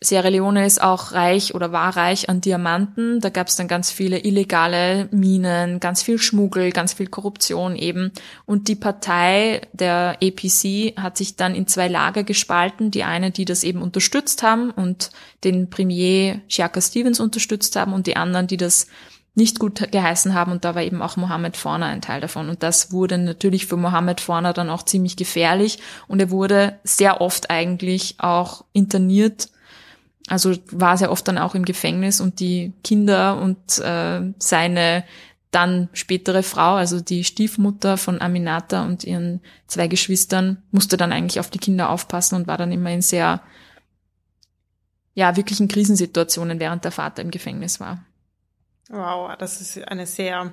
Sierra 0.01 0.29
Leone 0.29 0.65
ist 0.65 0.81
auch 0.81 1.11
reich 1.13 1.55
oder 1.55 1.73
war 1.73 1.97
reich 1.97 2.29
an 2.29 2.41
Diamanten. 2.41 3.21
Da 3.21 3.31
gab 3.31 3.49
es 3.49 3.57
dann 3.57 3.67
ganz 3.67 3.91
viele 3.91 4.21
illegale 4.21 5.09
Minen, 5.11 5.81
ganz 5.81 6.03
viel 6.03 6.19
Schmuggel, 6.19 6.71
ganz 6.71 6.93
viel 6.93 7.09
Korruption 7.09 7.75
eben. 7.75 8.13
Und 8.47 8.69
die 8.69 8.77
Partei 8.77 9.63
der 9.73 10.19
APC 10.23 10.97
hat 10.97 11.17
sich 11.17 11.35
dann 11.35 11.55
in 11.55 11.67
zwei 11.67 11.89
Lager 11.89 12.23
gespalten. 12.23 12.93
Die 12.93 13.03
eine, 13.03 13.33
die 13.33 13.45
das 13.45 13.65
eben 13.65 13.83
unterstützt 13.83 14.45
haben 14.45 14.71
und 14.71 15.11
den 15.43 15.69
Premier 15.69 16.43
Shaka 16.49 16.81
Stevens 16.81 17.19
unterstützt 17.19 17.75
haben 17.75 17.93
und 17.93 18.07
die 18.07 18.17
anderen, 18.17 18.47
die 18.47 18.57
das 18.57 18.87
nicht 19.35 19.59
gut 19.59 19.91
geheißen 19.93 20.35
haben 20.35 20.51
und 20.51 20.65
da 20.65 20.75
war 20.75 20.83
eben 20.83 21.01
auch 21.01 21.17
Mohammed 21.17 21.57
Forner 21.57 21.87
ein 21.87 22.03
Teil 22.03 22.21
davon 22.21 22.49
und 22.49 22.65
das 22.65 22.91
wurde 22.91 23.19
natürlich 23.19 23.67
für 23.67 23.77
Mohammed 23.77 24.21
Forner 24.21 24.53
dann 24.53 24.69
auch 24.69 24.83
ziemlich 24.83 25.17
gefährlich 25.17 25.79
und 26.09 26.19
er 26.19 26.31
wurde 26.31 26.81
sehr 26.83 27.21
oft 27.21 27.49
eigentlich 27.49 28.17
auch 28.19 28.65
interniert 28.73 29.49
also 30.29 30.55
war 30.71 30.97
sehr 30.97 31.11
oft 31.11 31.27
dann 31.27 31.39
auch 31.39 31.55
im 31.55 31.65
Gefängnis 31.65 32.21
und 32.21 32.41
die 32.41 32.73
Kinder 32.85 33.41
und 33.41 33.79
äh, 33.79 34.33
seine 34.39 35.05
dann 35.51 35.89
spätere 35.95 36.43
Frau, 36.43 36.75
also 36.75 37.01
die 37.01 37.25
Stiefmutter 37.25 37.97
von 37.97 38.21
Aminata 38.21 38.85
und 38.85 39.05
ihren 39.05 39.41
zwei 39.67 39.89
Geschwistern, 39.89 40.63
musste 40.71 40.97
dann 40.97 41.13
eigentlich 41.13 41.41
auf 41.41 41.49
die 41.49 41.59
Kinder 41.59 41.89
aufpassen 41.89 42.35
und 42.35 42.47
war 42.47 42.59
dann 42.59 42.71
immer 42.71 42.91
in 42.91 43.01
sehr, 43.01 43.41
ja, 45.15 45.37
wirklichen 45.37 45.69
Krisensituationen, 45.69 46.61
während 46.61 46.85
der 46.85 46.93
Vater 46.93 47.23
im 47.23 47.31
Gefängnis 47.31 47.81
war. 47.81 48.05
Wow, 48.91 49.35
das 49.39 49.61
ist 49.61 49.89
eine 49.89 50.07
sehr 50.07 50.53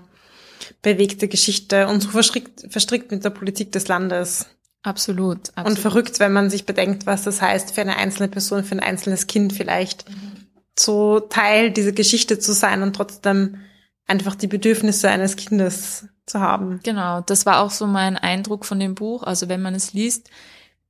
bewegte 0.81 1.27
Geschichte 1.27 1.87
und 1.87 2.01
so 2.01 2.09
verstrickt, 2.09 2.65
verstrickt 2.71 3.11
mit 3.11 3.25
der 3.25 3.29
Politik 3.29 3.73
des 3.73 3.89
Landes. 3.89 4.47
Absolut, 4.85 5.49
absolut. 5.55 5.67
Und 5.67 5.79
verrückt, 5.79 6.19
wenn 6.19 6.31
man 6.31 6.51
sich 6.51 6.65
bedenkt, 6.65 7.07
was 7.07 7.23
das 7.23 7.41
heißt 7.41 7.73
für 7.73 7.81
eine 7.81 7.97
einzelne 7.97 8.27
Person, 8.27 8.63
für 8.63 8.75
ein 8.75 8.79
einzelnes 8.79 9.25
Kind 9.25 9.51
vielleicht, 9.51 10.07
mhm. 10.07 10.45
so 10.77 11.19
Teil 11.19 11.71
dieser 11.71 11.91
Geschichte 11.91 12.37
zu 12.37 12.53
sein 12.53 12.83
und 12.83 12.95
trotzdem 12.95 13.57
einfach 14.05 14.35
die 14.35 14.47
Bedürfnisse 14.47 15.09
eines 15.09 15.37
Kindes 15.37 16.07
zu 16.27 16.39
haben. 16.39 16.81
Genau, 16.83 17.21
das 17.21 17.47
war 17.47 17.61
auch 17.61 17.71
so 17.71 17.87
mein 17.87 18.15
Eindruck 18.15 18.63
von 18.63 18.79
dem 18.79 18.93
Buch. 18.93 19.23
Also 19.23 19.49
wenn 19.49 19.63
man 19.63 19.73
es 19.73 19.93
liest, 19.93 20.29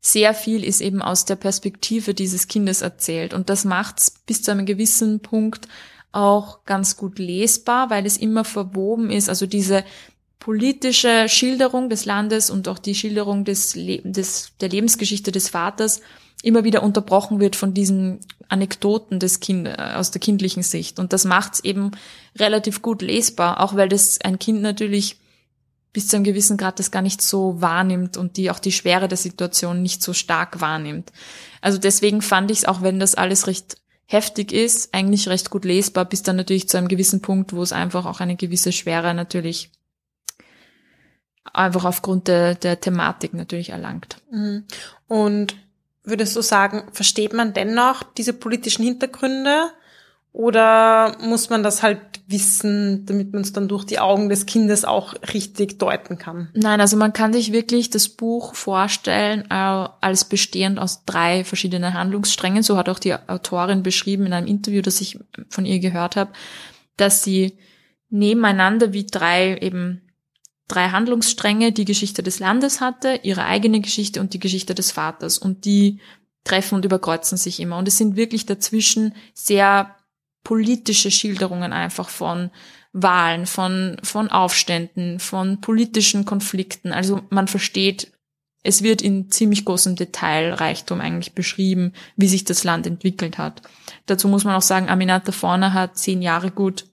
sehr 0.02 0.34
viel 0.34 0.64
ist 0.66 0.82
eben 0.82 1.02
aus 1.02 1.24
der 1.24 1.38
Perspektive 1.38 2.14
dieses 2.14 2.50
Kindes 2.50 2.82
erzählt. 2.82 3.34
Und 3.34 3.50
das 3.50 3.64
macht 3.64 4.00
es 4.00 4.12
bis 4.12 4.44
zu 4.44 4.52
einem 4.52 4.66
gewissen 4.66 5.22
Punkt 5.22 5.70
auch 6.12 6.66
ganz 6.66 6.98
gut 6.98 7.18
lesbar, 7.18 7.90
weil 7.90 8.06
es 8.06 8.18
immer 8.18 8.44
verwoben 8.44 9.10
ist. 9.10 9.30
Also 9.30 9.46
diese 9.46 9.84
politische 10.40 11.28
Schilderung 11.28 11.90
des 11.90 12.06
Landes 12.06 12.50
und 12.50 12.68
auch 12.68 12.80
die 12.80 12.96
Schilderung 12.96 13.46
des, 13.46 13.74
des, 13.76 14.52
der 14.60 14.70
Lebensgeschichte 14.70 15.32
des 15.32 15.50
Vaters 15.50 16.02
immer 16.44 16.64
wieder 16.64 16.84
unterbrochen 16.84 17.40
wird 17.40 17.56
von 17.56 17.74
diesen 17.74 18.20
Anekdoten 18.48 19.20
des 19.20 19.40
Kind, 19.40 19.68
aus 19.68 20.12
der 20.12 20.22
kindlichen 20.22 20.62
Sicht. 20.62 21.00
Und 21.00 21.14
das 21.14 21.26
macht 21.26 21.56
es 21.56 21.64
eben 21.64 21.92
relativ 22.38 22.82
gut 22.82 23.02
lesbar, 23.02 23.62
auch 23.62 23.76
weil 23.76 23.90
das 23.90 24.22
ein 24.22 24.38
Kind 24.38 24.62
natürlich 24.62 25.18
bis 25.92 26.10
zu 26.10 26.18
einem 26.18 26.26
gewissen 26.26 26.58
Grad 26.58 26.78
das 26.78 26.92
gar 26.92 27.02
nicht 27.02 27.22
so 27.22 27.62
wahrnimmt 27.62 28.18
und 28.18 28.38
die 28.38 28.52
auch 28.52 28.60
die 28.60 28.74
Schwere 28.74 29.08
der 29.08 29.18
Situation 29.18 29.82
nicht 29.82 30.04
so 30.04 30.14
stark 30.14 30.60
wahrnimmt. 30.60 31.12
Also 31.62 31.78
deswegen 31.78 32.22
fand 32.22 32.52
ich 32.52 32.60
es, 32.60 32.66
auch 32.66 32.82
wenn 32.82 33.00
das 33.00 33.16
alles 33.16 33.48
recht 33.48 33.78
heftig 34.06 34.52
ist, 34.52 34.94
eigentlich 34.94 35.28
recht 35.30 35.50
gut 35.50 35.66
lesbar, 35.66 36.06
bis 36.06 36.22
dann 36.22 36.36
natürlich 36.36 36.70
zu 36.70 36.78
einem 36.78 36.90
gewissen 36.90 37.22
Punkt, 37.22 37.54
wo 37.54 37.64
es 37.64 37.72
einfach 37.72 38.06
auch 38.06 38.20
eine 38.20 38.36
gewisse 38.36 38.72
Schwere 38.72 39.14
natürlich 39.14 39.72
einfach 41.54 41.86
aufgrund 41.86 42.28
der, 42.28 42.56
der 42.56 42.80
Thematik 42.80 43.34
natürlich 43.34 43.70
erlangt. 43.70 44.18
Mhm. 44.32 44.66
Und 45.08 45.56
würdest 46.04 46.36
du 46.36 46.42
sagen, 46.42 46.84
versteht 46.92 47.34
man 47.34 47.54
dennoch 47.54 48.04
diese 48.04 48.34
politischen 48.34 48.84
Hintergründe 48.84 49.72
oder 50.36 51.16
muss 51.22 51.50
man 51.50 51.64
das 51.64 51.82
halt 51.82 52.00
wissen, 52.28 53.06
damit 53.06 53.32
man 53.32 53.44
es 53.44 53.54
dann 53.54 53.70
durch 53.70 53.86
die 53.86 54.00
Augen 54.00 54.28
des 54.28 54.46
Kindes 54.46 54.84
auch 54.84 55.14
richtig 55.34 55.80
deuten 55.80 56.18
kann? 56.18 56.50
Nein, 56.54 56.82
also 56.82 56.98
man 56.98 57.14
kann 57.14 57.32
sich 57.32 57.54
wirklich 57.54 57.90
das 57.90 58.10
Buch 58.10 58.54
vorstellen 58.54 59.46
äh, 59.50 59.54
als 59.54 60.26
bestehend 60.26 60.78
aus 60.78 61.06
drei 61.06 61.46
verschiedenen 61.46 61.94
Handlungssträngen. 61.94 62.64
So 62.64 62.76
hat 62.76 62.90
auch 62.90 63.00
die 63.00 63.14
Autorin 63.14 63.82
beschrieben 63.82 64.26
in 64.26 64.34
einem 64.34 64.48
Interview, 64.48 64.82
das 64.82 65.00
ich 65.00 65.18
von 65.48 65.66
ihr 65.66 65.80
gehört 65.80 66.18
habe, 66.18 66.34
dass 66.98 67.24
sie 67.24 67.58
nebeneinander 68.10 68.92
wie 68.92 69.06
drei 69.06 69.58
eben 69.58 70.02
drei 70.68 70.90
Handlungsstränge, 70.90 71.72
die 71.72 71.86
Geschichte 71.86 72.24
des 72.24 72.40
Landes 72.40 72.82
hatte, 72.82 73.20
ihre 73.24 73.46
eigene 73.46 73.82
Geschichte 73.82 74.20
und 74.20 74.34
die 74.34 74.40
Geschichte 74.40 74.74
des 74.76 74.92
Vaters. 74.92 75.38
Und 75.38 75.66
die 75.66 76.00
treffen 76.44 76.76
und 76.76 76.86
überkreuzen 76.86 77.38
sich 77.38 77.60
immer. 77.60 77.78
Und 77.78 77.88
es 77.88 77.98
sind 77.98 78.16
wirklich 78.16 78.46
dazwischen 78.46 79.14
sehr 79.34 79.96
politische 80.44 81.12
Schilderungen 81.12 81.74
einfach 81.74 82.10
von 82.10 82.52
Wahlen, 82.94 83.46
von, 83.46 83.98
von 84.04 84.30
Aufständen, 84.30 85.20
von 85.20 85.60
politischen 85.60 86.24
Konflikten. 86.24 86.94
Also 86.94 87.22
man 87.30 87.50
versteht, 87.50 88.12
es 88.64 88.82
wird 88.82 89.02
in 89.02 89.30
ziemlich 89.30 89.66
großem 89.66 89.96
Detailreichtum 89.96 91.02
eigentlich 91.02 91.34
beschrieben, 91.34 91.94
wie 92.16 92.28
sich 92.28 92.46
das 92.46 92.64
Land 92.64 92.88
entwickelt 92.88 93.38
hat. 93.38 93.62
Dazu 94.06 94.28
muss 94.28 94.44
man 94.44 94.56
auch 94.56 94.62
sagen, 94.62 94.90
Aminata 94.90 95.32
Forner 95.32 95.74
hat 95.74 95.98
zehn 95.98 96.22
Jahre 96.22 96.52
gut 96.52 96.86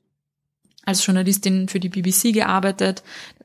als 0.84 1.06
Journalistin 1.06 1.68
für 1.68 1.78
die 1.78 1.88
BBC 1.88 2.34
gearbeitet. 2.34 3.02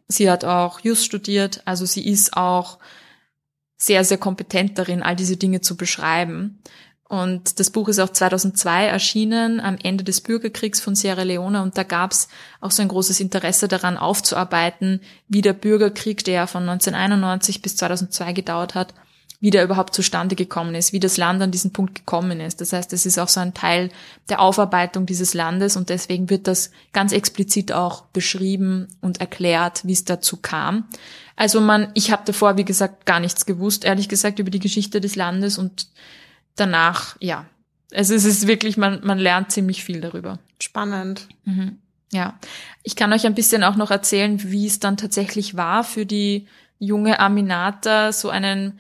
Sie 0.07 0.29
hat 0.29 0.45
auch 0.45 0.79
Just 0.79 1.05
studiert, 1.05 1.61
also 1.65 1.85
sie 1.85 2.07
ist 2.07 2.35
auch 2.35 2.79
sehr, 3.77 4.03
sehr 4.03 4.17
kompetent 4.17 4.77
darin, 4.77 5.03
all 5.03 5.15
diese 5.15 5.37
Dinge 5.37 5.61
zu 5.61 5.77
beschreiben. 5.77 6.59
Und 7.09 7.59
das 7.59 7.69
Buch 7.69 7.87
ist 7.87 7.99
auch 7.99 8.09
2002 8.09 8.87
erschienen, 8.87 9.61
am 9.61 9.77
Ende 9.81 10.03
des 10.03 10.19
Bürgerkriegs 10.19 10.81
von 10.81 10.93
Sierra 10.93 11.23
Leone. 11.23 11.61
Und 11.61 11.77
da 11.77 11.83
gab 11.83 12.11
es 12.11 12.27
auch 12.59 12.71
so 12.71 12.81
ein 12.81 12.89
großes 12.89 13.21
Interesse 13.21 13.69
daran, 13.69 13.97
aufzuarbeiten, 13.97 15.01
wie 15.29 15.41
der 15.41 15.53
Bürgerkrieg, 15.53 16.25
der 16.25 16.47
von 16.47 16.67
1991 16.67 17.61
bis 17.61 17.77
2002 17.77 18.33
gedauert 18.33 18.75
hat, 18.75 18.93
wie 19.39 19.51
der 19.51 19.63
überhaupt 19.63 19.94
zustande 19.94 20.36
gekommen 20.36 20.74
ist, 20.74 20.94
wie 20.94 21.00
das 21.00 21.17
Land 21.17 21.41
an 21.41 21.51
diesen 21.51 21.72
Punkt 21.72 21.94
gekommen 21.94 22.39
ist. 22.39 22.60
Das 22.60 22.74
heißt, 22.74 22.91
es 22.94 23.06
ist 23.06 23.20
auch 23.20 23.27
so 23.27 23.39
ein 23.39 23.53
Teil 23.53 23.91
der 24.29 24.39
Aufarbeitung 24.39 25.06
dieses 25.06 25.36
Landes 25.36 25.77
und 25.77 25.89
deswegen 25.89 26.29
wird 26.29 26.48
das 26.48 26.72
ganz 26.91 27.12
explizit 27.12 27.72
auch 27.72 28.06
beschrieben 28.06 28.88
und 29.00 29.22
erklärt, 29.22 29.86
wie 29.86 29.94
es 29.94 30.06
dazu 30.06 30.38
kam. 30.38 30.86
Also 31.36 31.62
man, 31.62 31.91
ich 31.94 32.12
habe 32.12 32.24
davor, 32.25 32.58
wie 32.58 32.65
gesagt, 32.65 33.06
gar 33.06 33.20
nichts 33.20 33.46
gewusst, 33.46 33.86
ehrlich 33.86 34.10
gesagt, 34.10 34.39
über 34.39 34.50
die 34.50 34.60
Geschichte 34.60 35.00
des 35.01 35.15
Landes 35.15 35.60
und 35.60 35.88
danach, 36.56 37.15
ja. 37.20 37.46
Also 37.94 38.15
es 38.15 38.25
ist 38.25 38.48
wirklich, 38.48 38.75
man, 38.75 39.01
man 39.06 39.20
lernt 39.20 39.51
ziemlich 39.51 39.84
viel 39.84 40.01
darüber. 40.01 40.39
Spannend. 40.60 41.27
Mhm. 41.46 41.77
Ja. 42.12 42.39
Ich 42.82 42.96
kann 42.96 43.13
euch 43.13 43.25
ein 43.27 43.36
bisschen 43.36 43.63
auch 43.63 43.75
noch 43.75 43.91
erzählen, 43.91 44.41
wie 44.51 44.65
es 44.65 44.79
dann 44.79 44.98
tatsächlich 44.98 45.56
war 45.56 45.84
für 45.84 46.08
die 46.08 46.48
junge 46.79 47.20
Aminata, 47.20 48.12
so 48.12 48.29
einen 48.29 48.79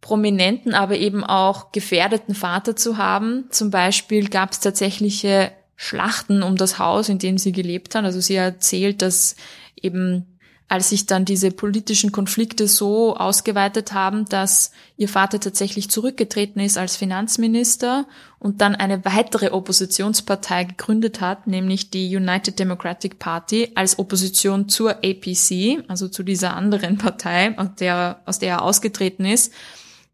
prominenten, 0.00 0.74
aber 0.74 0.96
eben 0.96 1.24
auch 1.24 1.72
gefährdeten 1.72 2.34
Vater 2.34 2.76
zu 2.76 2.96
haben. 2.96 3.44
Zum 3.50 3.70
Beispiel 3.70 4.28
gab 4.28 4.52
es 4.52 4.60
tatsächliche 4.60 5.52
Schlachten 5.76 6.42
um 6.42 6.56
das 6.56 6.78
Haus, 6.78 7.08
in 7.08 7.18
dem 7.18 7.38
sie 7.38 7.52
gelebt 7.52 7.94
hat. 7.94 8.04
Also 8.04 8.20
sie 8.20 8.34
erzählt, 8.34 9.02
dass 9.02 9.36
eben 9.80 10.26
als 10.70 10.90
sich 10.90 11.06
dann 11.06 11.24
diese 11.24 11.50
politischen 11.50 12.12
Konflikte 12.12 12.68
so 12.68 13.16
ausgeweitet 13.16 13.92
haben, 13.92 14.24
dass 14.26 14.70
ihr 14.96 15.08
Vater 15.08 15.40
tatsächlich 15.40 15.90
zurückgetreten 15.90 16.60
ist 16.60 16.78
als 16.78 16.96
Finanzminister 16.96 18.06
und 18.38 18.60
dann 18.60 18.76
eine 18.76 19.04
weitere 19.04 19.48
Oppositionspartei 19.50 20.62
gegründet 20.62 21.20
hat, 21.20 21.48
nämlich 21.48 21.90
die 21.90 22.14
United 22.14 22.60
Democratic 22.60 23.18
Party 23.18 23.72
als 23.74 23.98
Opposition 23.98 24.68
zur 24.68 24.90
APC, 24.90 25.82
also 25.88 26.06
zu 26.06 26.22
dieser 26.22 26.54
anderen 26.56 26.98
Partei, 26.98 27.58
aus 27.58 27.74
der, 27.80 28.20
aus 28.24 28.38
der 28.38 28.50
er 28.50 28.62
ausgetreten 28.62 29.24
ist 29.24 29.52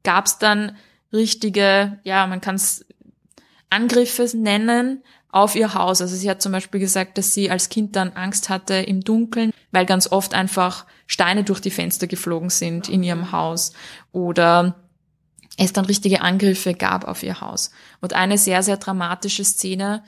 gab 0.06 0.26
es 0.26 0.38
dann 0.38 0.76
richtige, 1.12 1.98
ja, 2.04 2.26
man 2.28 2.40
kann 2.40 2.54
es 2.54 2.86
Angriffe 3.70 4.30
nennen 4.34 5.02
auf 5.30 5.56
ihr 5.56 5.74
Haus. 5.74 6.00
Also 6.00 6.14
sie 6.14 6.30
hat 6.30 6.40
zum 6.40 6.52
Beispiel 6.52 6.78
gesagt, 6.78 7.18
dass 7.18 7.34
sie 7.34 7.50
als 7.50 7.68
Kind 7.68 7.96
dann 7.96 8.12
Angst 8.12 8.48
hatte 8.48 8.74
im 8.74 9.02
Dunkeln, 9.02 9.50
weil 9.72 9.84
ganz 9.84 10.10
oft 10.10 10.32
einfach 10.32 10.86
Steine 11.08 11.42
durch 11.42 11.60
die 11.60 11.72
Fenster 11.72 12.06
geflogen 12.06 12.50
sind 12.50 12.88
in 12.88 13.02
ihrem 13.02 13.32
Haus 13.32 13.72
oder 14.12 14.76
es 15.58 15.72
dann 15.72 15.86
richtige 15.86 16.20
Angriffe 16.20 16.74
gab 16.74 17.08
auf 17.08 17.24
ihr 17.24 17.40
Haus. 17.40 17.72
Und 18.00 18.12
eine 18.12 18.38
sehr, 18.38 18.62
sehr 18.62 18.76
dramatische 18.76 19.44
Szene 19.44 20.04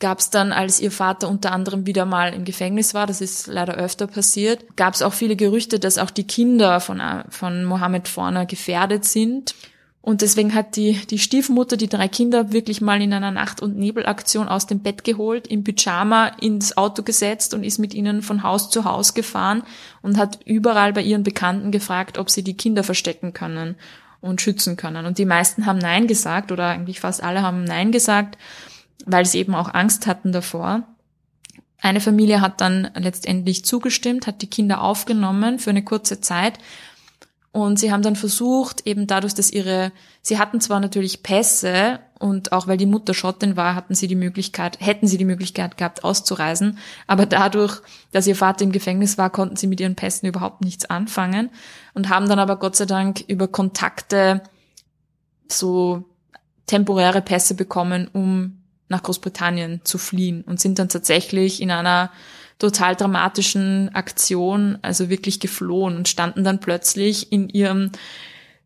gab 0.00 0.18
es 0.18 0.30
dann, 0.30 0.52
als 0.52 0.80
ihr 0.80 0.90
Vater 0.90 1.28
unter 1.28 1.52
anderem 1.52 1.86
wieder 1.86 2.06
mal 2.06 2.34
im 2.34 2.44
Gefängnis 2.44 2.94
war, 2.94 3.06
das 3.06 3.20
ist 3.20 3.46
leider 3.46 3.74
öfter 3.74 4.06
passiert, 4.06 4.76
gab 4.76 4.94
es 4.94 5.02
auch 5.02 5.12
viele 5.12 5.36
Gerüchte, 5.36 5.78
dass 5.78 5.98
auch 5.98 6.10
die 6.10 6.26
Kinder 6.26 6.80
von, 6.80 7.00
von 7.28 7.64
Mohammed 7.64 8.08
Forner 8.08 8.46
gefährdet 8.46 9.04
sind. 9.04 9.54
Und 10.02 10.22
deswegen 10.22 10.54
hat 10.54 10.76
die, 10.76 10.94
die 11.10 11.18
Stiefmutter 11.18 11.76
die 11.76 11.88
drei 11.88 12.08
Kinder 12.08 12.52
wirklich 12.52 12.80
mal 12.80 13.02
in 13.02 13.12
einer 13.12 13.30
Nacht- 13.30 13.60
und 13.60 13.76
Nebelaktion 13.76 14.48
aus 14.48 14.66
dem 14.66 14.80
Bett 14.80 15.04
geholt, 15.04 15.46
im 15.46 15.62
Pyjama 15.62 16.28
ins 16.40 16.78
Auto 16.78 17.02
gesetzt 17.02 17.52
und 17.52 17.64
ist 17.64 17.78
mit 17.78 17.92
ihnen 17.92 18.22
von 18.22 18.42
Haus 18.42 18.70
zu 18.70 18.86
Haus 18.86 19.12
gefahren 19.12 19.62
und 20.00 20.16
hat 20.16 20.38
überall 20.46 20.94
bei 20.94 21.02
ihren 21.02 21.22
Bekannten 21.22 21.70
gefragt, 21.70 22.16
ob 22.16 22.30
sie 22.30 22.42
die 22.42 22.56
Kinder 22.56 22.82
verstecken 22.82 23.34
können. 23.34 23.76
und 24.22 24.42
schützen 24.42 24.76
können. 24.76 25.06
Und 25.06 25.16
die 25.16 25.24
meisten 25.24 25.64
haben 25.64 25.78
Nein 25.78 26.06
gesagt 26.06 26.52
oder 26.52 26.66
eigentlich 26.68 27.00
fast 27.00 27.22
alle 27.22 27.40
haben 27.40 27.64
Nein 27.64 27.90
gesagt, 27.90 28.36
weil 29.06 29.26
sie 29.26 29.38
eben 29.38 29.54
auch 29.54 29.72
Angst 29.72 30.06
hatten 30.06 30.32
davor. 30.32 30.82
Eine 31.80 32.00
Familie 32.00 32.40
hat 32.40 32.60
dann 32.60 32.90
letztendlich 32.94 33.64
zugestimmt, 33.64 34.26
hat 34.26 34.42
die 34.42 34.50
Kinder 34.50 34.82
aufgenommen 34.82 35.58
für 35.58 35.70
eine 35.70 35.84
kurze 35.84 36.20
Zeit 36.20 36.58
und 37.52 37.80
sie 37.80 37.90
haben 37.90 38.02
dann 38.02 38.14
versucht, 38.14 38.86
eben 38.86 39.08
dadurch, 39.08 39.34
dass 39.34 39.50
ihre, 39.50 39.90
sie 40.22 40.38
hatten 40.38 40.60
zwar 40.60 40.78
natürlich 40.78 41.24
Pässe 41.24 41.98
und 42.20 42.52
auch 42.52 42.68
weil 42.68 42.76
die 42.76 42.86
Mutter 42.86 43.12
Schottin 43.12 43.56
war, 43.56 43.74
hatten 43.74 43.96
sie 43.96 44.06
die 44.06 44.14
Möglichkeit, 44.14 44.78
hätten 44.80 45.08
sie 45.08 45.18
die 45.18 45.24
Möglichkeit 45.24 45.76
gehabt, 45.76 46.04
auszureisen. 46.04 46.78
Aber 47.08 47.26
dadurch, 47.26 47.80
dass 48.12 48.28
ihr 48.28 48.36
Vater 48.36 48.64
im 48.64 48.70
Gefängnis 48.70 49.18
war, 49.18 49.30
konnten 49.30 49.56
sie 49.56 49.66
mit 49.66 49.80
ihren 49.80 49.96
Pässen 49.96 50.28
überhaupt 50.28 50.62
nichts 50.62 50.84
anfangen 50.84 51.50
und 51.92 52.08
haben 52.08 52.28
dann 52.28 52.38
aber 52.38 52.56
Gott 52.56 52.76
sei 52.76 52.86
Dank 52.86 53.24
über 53.26 53.48
Kontakte 53.48 54.42
so 55.48 56.04
temporäre 56.66 57.20
Pässe 57.20 57.56
bekommen, 57.56 58.08
um 58.12 58.59
nach 58.90 59.02
Großbritannien 59.02 59.80
zu 59.84 59.98
fliehen 59.98 60.42
und 60.42 60.60
sind 60.60 60.78
dann 60.78 60.88
tatsächlich 60.88 61.62
in 61.62 61.70
einer 61.70 62.10
total 62.58 62.94
dramatischen 62.94 63.88
Aktion, 63.94 64.78
also 64.82 65.08
wirklich 65.08 65.40
geflohen 65.40 65.96
und 65.96 66.08
standen 66.08 66.44
dann 66.44 66.60
plötzlich 66.60 67.32
in 67.32 67.48
ihrem 67.48 67.90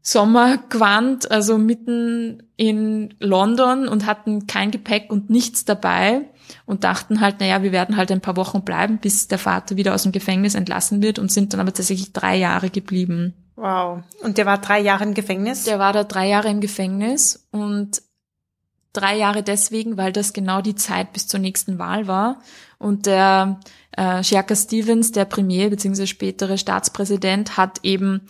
Sommerquant, 0.03 1.31
also 1.31 1.57
mitten 1.57 2.43
in 2.57 3.15
London 3.21 3.89
und 3.89 4.05
hatten 4.05 4.47
kein 4.47 4.71
Gepäck 4.71 5.11
und 5.11 5.31
nichts 5.31 5.65
dabei 5.65 6.23
und 6.67 6.85
dachten 6.85 7.21
halt, 7.21 7.41
naja, 7.41 7.63
wir 7.63 7.73
werden 7.73 7.97
halt 7.97 8.13
ein 8.13 8.21
paar 8.21 8.37
Wochen 8.37 8.63
bleiben, 8.65 8.99
bis 8.99 9.29
der 9.29 9.39
Vater 9.39 9.77
wieder 9.77 9.95
aus 9.95 10.03
dem 10.03 10.13
Gefängnis 10.13 10.55
entlassen 10.57 11.01
wird 11.01 11.19
und 11.19 11.33
sind 11.33 11.53
dann 11.53 11.61
aber 11.61 11.73
tatsächlich 11.73 12.13
drei 12.13 12.37
Jahre 12.37 12.69
geblieben. 12.69 13.33
Wow. 13.57 14.03
Und 14.23 14.37
der 14.37 14.45
war 14.45 14.59
drei 14.59 14.81
Jahre 14.81 15.05
im 15.05 15.15
Gefängnis? 15.15 15.65
Der 15.65 15.79
war 15.79 15.93
da 15.93 16.05
drei 16.05 16.29
Jahre 16.29 16.49
im 16.49 16.61
Gefängnis 16.61 17.47
und 17.51 18.03
drei 18.95 19.19
Jahre 19.19 19.43
deswegen, 19.43 19.99
weil 19.99 20.13
das 20.13 20.33
genau 20.33 20.63
die 20.63 20.75
Zeit 20.75 21.13
bis 21.13 21.27
zur 21.27 21.41
nächsten 21.41 21.79
Wahl 21.79 22.07
war 22.07 22.41
und 22.79 23.07
der 23.07 23.61
äh, 23.93 24.25
Sherka 24.25 24.57
Stevens, 24.57 25.13
der 25.13 25.27
Premier 25.27 25.69
bzw. 25.69 26.07
spätere 26.07 26.57
Staatspräsident, 26.57 27.59
hat 27.59 27.81
eben 27.83 28.23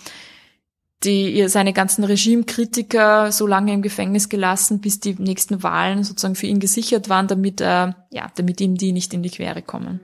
die, 1.04 1.48
seine 1.48 1.72
ganzen 1.72 2.04
Regimekritiker 2.04 3.30
so 3.30 3.46
lange 3.46 3.72
im 3.72 3.82
Gefängnis 3.82 4.28
gelassen, 4.28 4.80
bis 4.80 5.00
die 5.00 5.14
nächsten 5.14 5.62
Wahlen 5.62 6.02
sozusagen 6.02 6.34
für 6.34 6.46
ihn 6.46 6.60
gesichert 6.60 7.08
waren, 7.08 7.28
damit 7.28 7.60
er, 7.60 8.06
ja, 8.10 8.30
damit 8.36 8.60
ihm 8.60 8.76
die 8.76 8.92
nicht 8.92 9.12
in 9.12 9.22
die 9.22 9.30
Quere 9.30 9.62
kommen. 9.62 10.00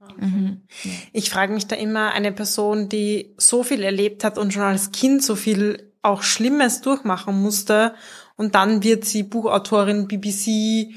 Oh 0.00 0.24
mhm. 0.24 0.62
Ich 1.12 1.30
frage 1.30 1.52
mich 1.52 1.66
da 1.66 1.76
immer, 1.76 2.12
eine 2.12 2.32
Person, 2.32 2.88
die 2.88 3.34
so 3.36 3.62
viel 3.62 3.82
erlebt 3.82 4.24
hat 4.24 4.38
und 4.38 4.52
schon 4.52 4.62
als 4.62 4.90
Kind 4.90 5.22
so 5.22 5.36
viel 5.36 5.92
auch 6.02 6.22
Schlimmes 6.22 6.80
durchmachen 6.80 7.40
musste 7.40 7.94
und 8.36 8.54
dann 8.54 8.82
wird 8.82 9.04
sie 9.04 9.22
Buchautorin, 9.22 10.08
BBC, 10.08 10.94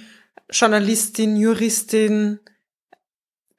Journalistin, 0.50 1.36
Juristin, 1.36 2.40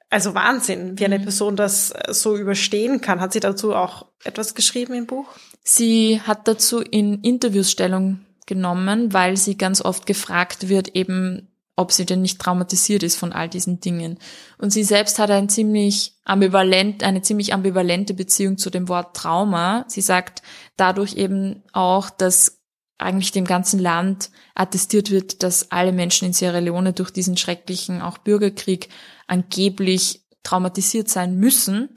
also 0.09 0.33
Wahnsinn, 0.35 0.97
wie 0.99 1.05
eine 1.05 1.19
mhm. 1.19 1.23
Person 1.23 1.55
das 1.55 1.91
äh, 1.91 2.13
so 2.13 2.37
überstehen 2.37 3.01
kann. 3.01 3.19
Hat 3.19 3.33
sie 3.33 3.39
dazu 3.39 3.75
auch 3.75 4.05
etwas 4.23 4.55
geschrieben 4.55 4.93
im 4.93 5.05
Buch? 5.05 5.27
Sie 5.63 6.21
hat 6.21 6.47
dazu 6.47 6.79
in 6.79 7.21
Interviews 7.21 7.71
Stellung 7.71 8.21
genommen, 8.45 9.13
weil 9.13 9.35
sie 9.35 9.57
ganz 9.57 9.81
oft 9.81 10.05
gefragt 10.05 10.69
wird, 10.69 10.95
eben 10.95 11.49
ob 11.75 11.91
sie 11.91 12.05
denn 12.05 12.23
nicht 12.23 12.39
traumatisiert 12.39 13.03
ist 13.03 13.17
von 13.17 13.33
all 13.33 13.47
diesen 13.47 13.79
Dingen. 13.79 14.17
Und 14.57 14.71
sie 14.71 14.83
selbst 14.83 15.19
hat 15.19 15.29
ein 15.29 15.47
ziemlich 15.47 16.13
ambivalent, 16.25 17.03
eine 17.03 17.21
ziemlich 17.21 17.53
ambivalente 17.53 18.15
Beziehung 18.15 18.57
zu 18.57 18.71
dem 18.71 18.87
Wort 18.87 19.15
Trauma. 19.15 19.85
Sie 19.87 20.01
sagt 20.01 20.41
dadurch 20.75 21.15
eben 21.17 21.63
auch, 21.73 22.09
dass 22.09 22.56
eigentlich 22.97 23.31
dem 23.31 23.45
ganzen 23.45 23.79
Land 23.79 24.31
attestiert 24.55 25.11
wird, 25.11 25.43
dass 25.43 25.71
alle 25.71 25.91
Menschen 25.91 26.25
in 26.25 26.33
Sierra 26.33 26.59
Leone 26.59 26.93
durch 26.93 27.11
diesen 27.11 27.37
schrecklichen 27.37 28.01
auch 28.01 28.17
Bürgerkrieg 28.17 28.89
angeblich 29.27 30.23
traumatisiert 30.43 31.09
sein 31.09 31.37
müssen, 31.37 31.89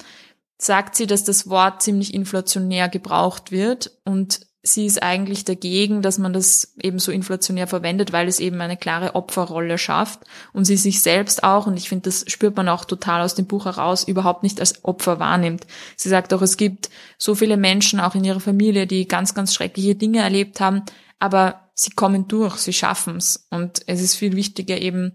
sagt 0.59 0.95
sie, 0.97 1.07
dass 1.07 1.25
das 1.25 1.49
Wort 1.49 1.83
ziemlich 1.83 2.12
inflationär 2.12 2.88
gebraucht 2.88 3.50
wird 3.50 3.99
und 4.04 4.40
sie 4.62 4.87
ist 4.87 5.02
eigentlich 5.02 5.45
dagegen, 5.45 6.02
dass 6.02 6.19
man 6.19 6.33
das 6.33 6.75
eben 6.83 6.99
so 6.99 7.12
inflationär 7.12 7.67
verwendet, 7.67 8.12
weil 8.12 8.29
es 8.29 8.40
eben 8.40 8.61
eine 8.61 8.76
klare 8.76 9.15
Opferrolle 9.15 9.78
schafft 9.78 10.21
und 10.52 10.65
sie 10.65 10.76
sich 10.76 11.00
selbst 11.00 11.43
auch, 11.45 11.67
und 11.67 11.76
ich 11.76 11.89
finde, 11.89 12.04
das 12.04 12.25
spürt 12.28 12.56
man 12.56 12.69
auch 12.69 12.84
total 12.84 13.23
aus 13.23 13.34
dem 13.34 13.47
Buch 13.47 13.65
heraus, 13.65 14.04
überhaupt 14.04 14.43
nicht 14.43 14.61
als 14.61 14.84
Opfer 14.84 15.19
wahrnimmt. 15.19 15.67
Sie 15.97 16.08
sagt 16.08 16.34
auch, 16.34 16.43
es 16.43 16.56
gibt 16.56 16.91
so 17.17 17.34
viele 17.34 17.56
Menschen 17.56 18.00
auch 18.00 18.15
in 18.15 18.25
ihrer 18.25 18.41
Familie, 18.41 18.87
die 18.87 19.08
ganz, 19.08 19.34
ganz 19.34 19.54
schreckliche 19.54 19.95
Dinge 19.95 20.21
erlebt 20.21 20.61
haben, 20.61 20.82
aber 21.19 21.71
sie 21.75 21.91
kommen 21.91 22.28
durch, 22.28 22.56
sie 22.56 22.75
schaffen's 22.75 23.47
und 23.50 23.80
es 23.87 24.02
ist 24.02 24.17
viel 24.17 24.37
wichtiger 24.37 24.78
eben 24.78 25.13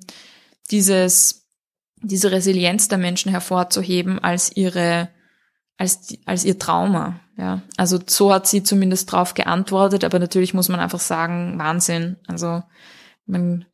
dieses 0.71 1.45
diese 2.01 2.31
Resilienz 2.31 2.87
der 2.87 2.97
Menschen 2.97 3.31
hervorzuheben 3.31 4.19
als 4.19 4.55
ihre, 4.55 5.09
als, 5.77 6.17
als 6.25 6.45
ihr 6.45 6.57
Trauma. 6.59 7.19
Ja, 7.37 7.61
also 7.75 7.99
so 8.05 8.33
hat 8.33 8.47
sie 8.47 8.63
zumindest 8.63 9.11
drauf 9.11 9.33
geantwortet, 9.33 10.05
aber 10.05 10.19
natürlich 10.19 10.53
muss 10.53 10.69
man 10.69 10.79
einfach 10.79 11.01
sagen, 11.01 11.59
Wahnsinn. 11.59 12.15
Also 12.27 12.63
man 13.25 13.65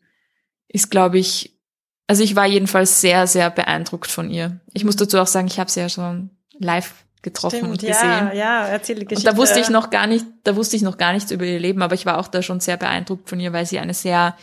ist, 0.67 0.89
glaube 0.89 1.19
ich, 1.19 1.59
also 2.07 2.23
ich 2.23 2.35
war 2.35 2.47
jedenfalls 2.47 3.01
sehr, 3.01 3.27
sehr 3.27 3.51
beeindruckt 3.51 4.09
von 4.09 4.31
ihr. 4.31 4.59
Ich 4.73 4.83
muss 4.83 4.95
dazu 4.95 5.19
auch 5.19 5.27
sagen, 5.27 5.47
ich 5.47 5.59
habe 5.59 5.69
sie 5.69 5.79
ja 5.79 5.89
schon 5.89 6.31
live 6.57 7.05
getroffen 7.21 7.57
Stimmt, 7.57 7.71
und 7.71 7.81
gesehen. 7.81 7.93
Ja, 8.03 8.33
ja, 8.33 8.65
erzähle 8.65 9.05
Geschichte. 9.05 9.29
Und 9.29 9.37
da 9.37 9.39
wusste 9.39 9.59
ich 9.59 9.69
noch 9.69 9.91
gar 9.91 10.07
nicht, 10.07 10.25
da 10.43 10.55
wusste 10.55 10.75
ich 10.75 10.81
noch 10.81 10.97
gar 10.97 11.13
nichts 11.13 11.29
über 11.29 11.45
ihr 11.45 11.59
Leben, 11.59 11.83
aber 11.83 11.93
ich 11.93 12.07
war 12.07 12.17
auch 12.17 12.27
da 12.27 12.41
schon 12.41 12.59
sehr 12.59 12.77
beeindruckt 12.77 13.29
von 13.29 13.39
ihr, 13.39 13.53
weil 13.53 13.67
sie 13.67 13.77
eine 13.77 13.93
sehr 13.93 14.35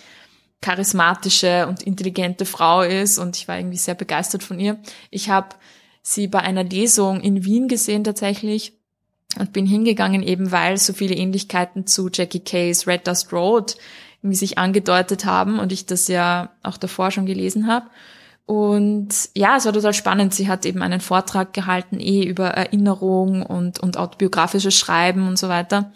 charismatische 0.60 1.66
und 1.66 1.82
intelligente 1.82 2.44
Frau 2.44 2.82
ist 2.82 3.18
und 3.18 3.36
ich 3.36 3.48
war 3.48 3.58
irgendwie 3.58 3.76
sehr 3.76 3.94
begeistert 3.94 4.42
von 4.42 4.58
ihr. 4.58 4.78
Ich 5.10 5.28
habe 5.28 5.48
sie 6.08 6.26
bei 6.26 6.40
einer 6.40 6.64
Lesung 6.64 7.20
in 7.20 7.44
Wien 7.44 7.68
gesehen 7.68 8.02
tatsächlich 8.02 8.72
und 9.38 9.52
bin 9.52 9.66
hingegangen 9.66 10.22
eben, 10.22 10.50
weil 10.50 10.78
so 10.78 10.94
viele 10.94 11.14
Ähnlichkeiten 11.14 11.86
zu 11.86 12.08
Jackie 12.10 12.40
Kays 12.40 12.86
Red 12.86 13.06
Dust 13.06 13.32
Road 13.32 13.76
irgendwie 14.22 14.36
sich 14.36 14.56
angedeutet 14.56 15.26
haben 15.26 15.58
und 15.58 15.70
ich 15.70 15.84
das 15.84 16.08
ja 16.08 16.50
auch 16.62 16.78
davor 16.78 17.10
schon 17.10 17.26
gelesen 17.26 17.66
habe. 17.66 17.86
Und 18.46 19.10
ja, 19.34 19.58
es 19.58 19.66
war 19.66 19.74
total 19.74 19.92
spannend. 19.92 20.32
Sie 20.32 20.48
hat 20.48 20.64
eben 20.64 20.80
einen 20.80 21.00
Vortrag 21.00 21.52
gehalten, 21.52 22.00
eh 22.00 22.24
über 22.24 22.48
Erinnerung 22.48 23.42
und, 23.42 23.78
und 23.78 23.98
autobiografisches 23.98 24.74
Schreiben 24.74 25.28
und 25.28 25.38
so 25.38 25.50
weiter. 25.50 25.92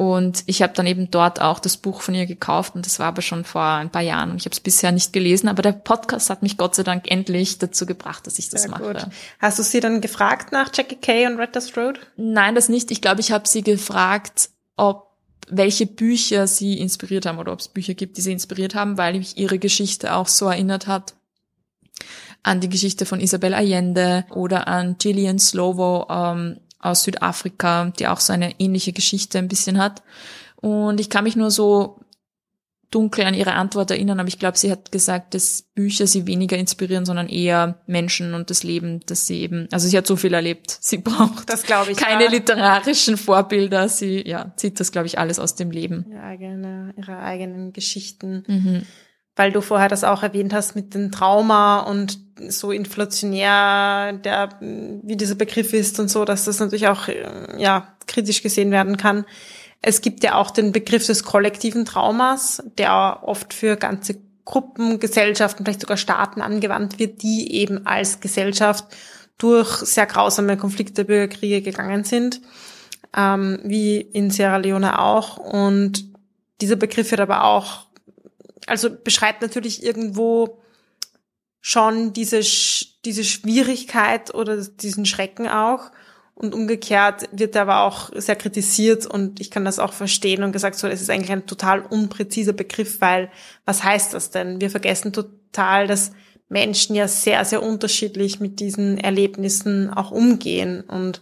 Und 0.00 0.44
ich 0.46 0.62
habe 0.62 0.72
dann 0.74 0.86
eben 0.86 1.10
dort 1.10 1.40
auch 1.40 1.58
das 1.58 1.76
Buch 1.76 2.02
von 2.02 2.14
ihr 2.14 2.26
gekauft 2.26 2.76
und 2.76 2.86
das 2.86 3.00
war 3.00 3.06
aber 3.06 3.20
schon 3.20 3.44
vor 3.44 3.64
ein 3.64 3.90
paar 3.90 4.02
Jahren 4.02 4.30
und 4.30 4.36
ich 4.36 4.44
habe 4.44 4.52
es 4.52 4.60
bisher 4.60 4.92
nicht 4.92 5.12
gelesen, 5.12 5.48
aber 5.48 5.60
der 5.60 5.72
Podcast 5.72 6.30
hat 6.30 6.40
mich 6.40 6.56
Gott 6.56 6.76
sei 6.76 6.84
Dank 6.84 7.10
endlich 7.10 7.58
dazu 7.58 7.84
gebracht, 7.84 8.24
dass 8.24 8.38
ich 8.38 8.48
das 8.48 8.62
Sehr 8.62 8.70
mache. 8.70 8.84
Gut. 8.84 9.06
Hast 9.40 9.58
du 9.58 9.64
sie 9.64 9.80
dann 9.80 10.00
gefragt 10.00 10.52
nach 10.52 10.70
Jackie 10.72 10.94
Kay 10.94 11.26
und 11.26 11.40
Red 11.40 11.56
Dust 11.56 11.76
Road? 11.76 11.98
Nein, 12.16 12.54
das 12.54 12.68
nicht. 12.68 12.92
Ich 12.92 13.00
glaube, 13.00 13.20
ich 13.20 13.32
habe 13.32 13.48
sie 13.48 13.62
gefragt, 13.62 14.50
ob 14.76 15.08
welche 15.48 15.86
Bücher 15.86 16.46
sie 16.46 16.78
inspiriert 16.78 17.26
haben 17.26 17.40
oder 17.40 17.52
ob 17.52 17.58
es 17.58 17.66
Bücher 17.66 17.94
gibt, 17.94 18.18
die 18.18 18.20
sie 18.20 18.32
inspiriert 18.32 18.76
haben, 18.76 18.98
weil 18.98 19.18
mich 19.18 19.36
ihre 19.36 19.58
Geschichte 19.58 20.14
auch 20.14 20.28
so 20.28 20.46
erinnert 20.46 20.86
hat 20.86 21.14
an 22.44 22.60
die 22.60 22.68
Geschichte 22.68 23.04
von 23.04 23.18
Isabel 23.18 23.52
Allende 23.52 24.24
oder 24.30 24.68
an 24.68 24.96
Gillian 24.98 25.40
Slovo, 25.40 26.06
ähm, 26.08 26.60
aus 26.78 27.02
Südafrika, 27.02 27.92
die 27.98 28.06
auch 28.06 28.20
so 28.20 28.32
eine 28.32 28.58
ähnliche 28.60 28.92
Geschichte 28.92 29.38
ein 29.38 29.48
bisschen 29.48 29.78
hat. 29.78 30.02
Und 30.56 31.00
ich 31.00 31.10
kann 31.10 31.24
mich 31.24 31.36
nur 31.36 31.50
so 31.50 32.00
dunkel 32.90 33.24
an 33.26 33.34
ihre 33.34 33.52
Antwort 33.52 33.90
erinnern, 33.90 34.18
aber 34.18 34.28
ich 34.28 34.38
glaube, 34.38 34.56
sie 34.56 34.70
hat 34.70 34.90
gesagt, 34.90 35.34
dass 35.34 35.62
Bücher 35.74 36.06
sie 36.06 36.26
weniger 36.26 36.56
inspirieren, 36.56 37.04
sondern 37.04 37.28
eher 37.28 37.78
Menschen 37.86 38.32
und 38.32 38.48
das 38.48 38.62
Leben, 38.62 39.00
dass 39.06 39.26
sie 39.26 39.42
eben, 39.42 39.68
also 39.70 39.86
sie 39.86 39.98
hat 39.98 40.06
so 40.06 40.16
viel 40.16 40.32
erlebt, 40.32 40.70
sie 40.80 40.98
braucht 40.98 41.50
das 41.50 41.64
ich, 41.64 41.96
keine 41.98 42.24
ja. 42.24 42.30
literarischen 42.30 43.18
Vorbilder, 43.18 43.88
sie 43.90 44.26
ja, 44.26 44.52
zieht 44.56 44.80
das, 44.80 44.90
glaube 44.90 45.06
ich, 45.06 45.18
alles 45.18 45.38
aus 45.38 45.54
dem 45.54 45.70
Leben. 45.70 46.06
Ihre, 46.10 46.22
eigene, 46.22 46.94
ihre 46.96 47.18
eigenen 47.18 47.72
Geschichten. 47.72 48.44
Mhm 48.46 48.86
weil 49.38 49.52
du 49.52 49.60
vorher 49.60 49.88
das 49.88 50.02
auch 50.02 50.24
erwähnt 50.24 50.52
hast 50.52 50.74
mit 50.74 50.94
dem 50.94 51.12
Trauma 51.12 51.80
und 51.80 52.18
so 52.48 52.72
inflationär, 52.72 54.12
der, 54.12 54.48
wie 54.60 55.16
dieser 55.16 55.36
Begriff 55.36 55.72
ist 55.72 56.00
und 56.00 56.08
so, 56.08 56.24
dass 56.24 56.44
das 56.44 56.58
natürlich 56.58 56.88
auch, 56.88 57.08
ja, 57.56 57.94
kritisch 58.08 58.42
gesehen 58.42 58.72
werden 58.72 58.96
kann. 58.96 59.24
Es 59.80 60.00
gibt 60.00 60.24
ja 60.24 60.34
auch 60.34 60.50
den 60.50 60.72
Begriff 60.72 61.06
des 61.06 61.22
kollektiven 61.22 61.84
Traumas, 61.84 62.64
der 62.78 63.20
oft 63.22 63.54
für 63.54 63.76
ganze 63.76 64.16
Gruppen, 64.44 64.98
Gesellschaften, 64.98 65.64
vielleicht 65.64 65.82
sogar 65.82 65.98
Staaten 65.98 66.40
angewandt 66.40 66.98
wird, 66.98 67.22
die 67.22 67.52
eben 67.54 67.86
als 67.86 68.18
Gesellschaft 68.18 68.86
durch 69.36 69.68
sehr 69.68 70.06
grausame 70.06 70.56
Konflikte, 70.56 71.04
Bürgerkriege 71.04 71.62
gegangen 71.62 72.02
sind, 72.02 72.40
ähm, 73.16 73.60
wie 73.62 74.00
in 74.00 74.30
Sierra 74.30 74.56
Leone 74.56 74.98
auch. 74.98 75.36
Und 75.36 76.06
dieser 76.60 76.76
Begriff 76.76 77.12
wird 77.12 77.20
aber 77.20 77.44
auch 77.44 77.87
also 78.68 78.90
beschreibt 78.90 79.42
natürlich 79.42 79.82
irgendwo 79.82 80.60
schon 81.60 82.12
diese, 82.12 82.40
diese 83.04 83.24
Schwierigkeit 83.24 84.34
oder 84.34 84.56
diesen 84.56 85.06
Schrecken 85.06 85.48
auch. 85.48 85.90
Und 86.34 86.54
umgekehrt 86.54 87.28
wird 87.32 87.56
er 87.56 87.62
aber 87.62 87.80
auch 87.82 88.10
sehr 88.14 88.36
kritisiert 88.36 89.06
und 89.06 89.40
ich 89.40 89.50
kann 89.50 89.64
das 89.64 89.80
auch 89.80 89.92
verstehen 89.92 90.44
und 90.44 90.52
gesagt 90.52 90.76
so, 90.76 90.86
es 90.86 91.02
ist 91.02 91.10
eigentlich 91.10 91.32
ein 91.32 91.46
total 91.46 91.80
unpräziser 91.80 92.52
Begriff, 92.52 93.00
weil 93.00 93.28
was 93.64 93.82
heißt 93.82 94.14
das 94.14 94.30
denn? 94.30 94.60
Wir 94.60 94.70
vergessen 94.70 95.12
total, 95.12 95.88
dass 95.88 96.12
Menschen 96.48 96.94
ja 96.94 97.08
sehr, 97.08 97.44
sehr 97.44 97.60
unterschiedlich 97.60 98.38
mit 98.38 98.60
diesen 98.60 98.98
Erlebnissen 98.98 99.92
auch 99.92 100.12
umgehen 100.12 100.82
und 100.82 101.20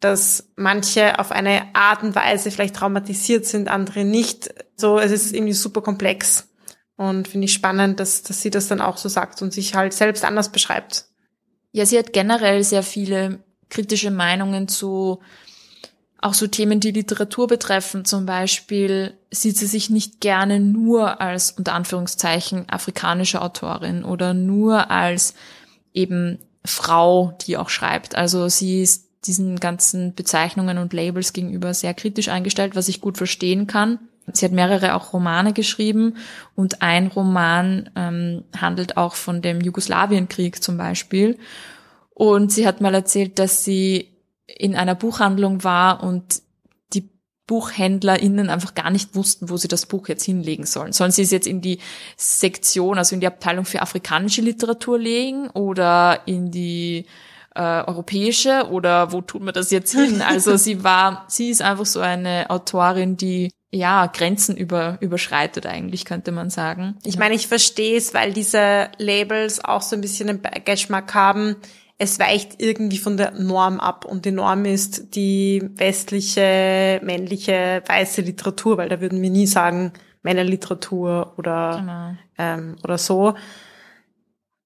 dass 0.00 0.48
manche 0.56 1.18
auf 1.18 1.30
eine 1.30 1.74
Art 1.74 2.02
und 2.02 2.14
Weise 2.14 2.50
vielleicht 2.50 2.76
traumatisiert 2.76 3.44
sind, 3.44 3.68
andere 3.68 4.04
nicht. 4.04 4.48
So, 4.76 4.98
es 4.98 5.10
ist 5.10 5.34
irgendwie 5.34 5.52
super 5.52 5.82
komplex. 5.82 6.47
Und 6.98 7.28
finde 7.28 7.46
ich 7.46 7.54
spannend, 7.54 8.00
dass, 8.00 8.22
dass 8.22 8.42
sie 8.42 8.50
das 8.50 8.68
dann 8.68 8.82
auch 8.82 8.98
so 8.98 9.08
sagt 9.08 9.40
und 9.40 9.52
sich 9.52 9.74
halt 9.74 9.94
selbst 9.94 10.24
anders 10.24 10.50
beschreibt. 10.50 11.06
Ja, 11.72 11.86
sie 11.86 11.98
hat 11.98 12.12
generell 12.12 12.62
sehr 12.64 12.82
viele 12.82 13.38
kritische 13.70 14.10
Meinungen 14.10 14.68
zu 14.68 15.20
auch 16.20 16.34
so 16.34 16.48
Themen, 16.48 16.80
die 16.80 16.90
Literatur 16.90 17.46
betreffen. 17.46 18.04
Zum 18.04 18.26
Beispiel 18.26 19.14
sieht 19.30 19.56
sie 19.56 19.66
sich 19.66 19.88
nicht 19.88 20.20
gerne 20.20 20.58
nur 20.58 21.20
als 21.20 21.52
unter 21.52 21.74
Anführungszeichen 21.74 22.68
afrikanische 22.68 23.40
Autorin 23.40 24.02
oder 24.02 24.34
nur 24.34 24.90
als 24.90 25.34
eben 25.94 26.38
Frau, 26.64 27.38
die 27.46 27.56
auch 27.56 27.68
schreibt. 27.68 28.16
Also 28.16 28.48
sie 28.48 28.82
ist 28.82 29.06
diesen 29.26 29.60
ganzen 29.60 30.14
Bezeichnungen 30.14 30.78
und 30.78 30.92
Labels 30.92 31.32
gegenüber 31.32 31.72
sehr 31.74 31.94
kritisch 31.94 32.28
eingestellt, 32.28 32.74
was 32.74 32.88
ich 32.88 33.00
gut 33.00 33.16
verstehen 33.16 33.68
kann. 33.68 34.00
Sie 34.36 34.44
hat 34.44 34.52
mehrere 34.52 34.94
auch 34.94 35.12
Romane 35.12 35.52
geschrieben 35.52 36.16
und 36.54 36.82
ein 36.82 37.08
Roman 37.08 37.90
ähm, 37.96 38.44
handelt 38.56 38.96
auch 38.96 39.14
von 39.14 39.42
dem 39.42 39.60
Jugoslawienkrieg 39.60 40.62
zum 40.62 40.76
Beispiel. 40.76 41.38
Und 42.10 42.52
sie 42.52 42.66
hat 42.66 42.80
mal 42.80 42.94
erzählt, 42.94 43.38
dass 43.38 43.64
sie 43.64 44.08
in 44.46 44.74
einer 44.74 44.94
Buchhandlung 44.94 45.62
war 45.62 46.02
und 46.02 46.42
die 46.92 47.08
BuchhändlerInnen 47.46 48.50
einfach 48.50 48.74
gar 48.74 48.90
nicht 48.90 49.14
wussten, 49.14 49.50
wo 49.50 49.56
sie 49.56 49.68
das 49.68 49.86
Buch 49.86 50.08
jetzt 50.08 50.24
hinlegen 50.24 50.66
sollen. 50.66 50.92
Sollen 50.92 51.12
sie 51.12 51.22
es 51.22 51.30
jetzt 51.30 51.46
in 51.46 51.60
die 51.60 51.78
Sektion, 52.16 52.98
also 52.98 53.14
in 53.14 53.20
die 53.20 53.26
Abteilung 53.26 53.64
für 53.64 53.82
afrikanische 53.82 54.40
Literatur 54.40 54.98
legen 54.98 55.48
oder 55.50 56.22
in 56.26 56.50
die 56.50 57.06
äh, 57.54 57.84
europäische 57.84 58.68
oder 58.70 59.12
wo 59.12 59.20
tut 59.20 59.42
man 59.42 59.54
das 59.54 59.70
jetzt 59.70 59.92
hin? 59.92 60.22
Also 60.26 60.56
sie 60.56 60.84
war, 60.84 61.24
sie 61.28 61.50
ist 61.50 61.62
einfach 61.62 61.86
so 61.86 62.00
eine 62.00 62.50
Autorin, 62.50 63.16
die 63.16 63.50
ja, 63.70 64.06
Grenzen 64.06 64.56
über, 64.56 64.96
überschreitet 65.00 65.66
eigentlich, 65.66 66.04
könnte 66.04 66.32
man 66.32 66.48
sagen. 66.48 66.96
Ich 67.04 67.18
meine, 67.18 67.34
ich 67.34 67.46
verstehe 67.46 67.98
es, 67.98 68.14
weil 68.14 68.32
diese 68.32 68.88
Labels 68.98 69.62
auch 69.62 69.82
so 69.82 69.94
ein 69.94 70.00
bisschen 70.00 70.28
einen 70.28 70.42
Geschmack 70.64 71.14
haben. 71.14 71.56
Es 71.98 72.18
weicht 72.18 72.62
irgendwie 72.62 72.98
von 72.98 73.16
der 73.16 73.32
Norm 73.32 73.80
ab 73.80 74.04
und 74.04 74.24
die 74.24 74.30
Norm 74.30 74.64
ist 74.64 75.14
die 75.14 75.68
westliche, 75.74 77.00
männliche, 77.02 77.82
weiße 77.86 78.22
Literatur, 78.22 78.78
weil 78.78 78.88
da 78.88 79.00
würden 79.00 79.20
wir 79.20 79.30
nie 79.30 79.46
sagen 79.46 79.92
Männerliteratur 80.22 81.34
oder, 81.36 81.76
genau. 81.80 82.14
ähm, 82.38 82.76
oder 82.84 82.98
so. 82.98 83.34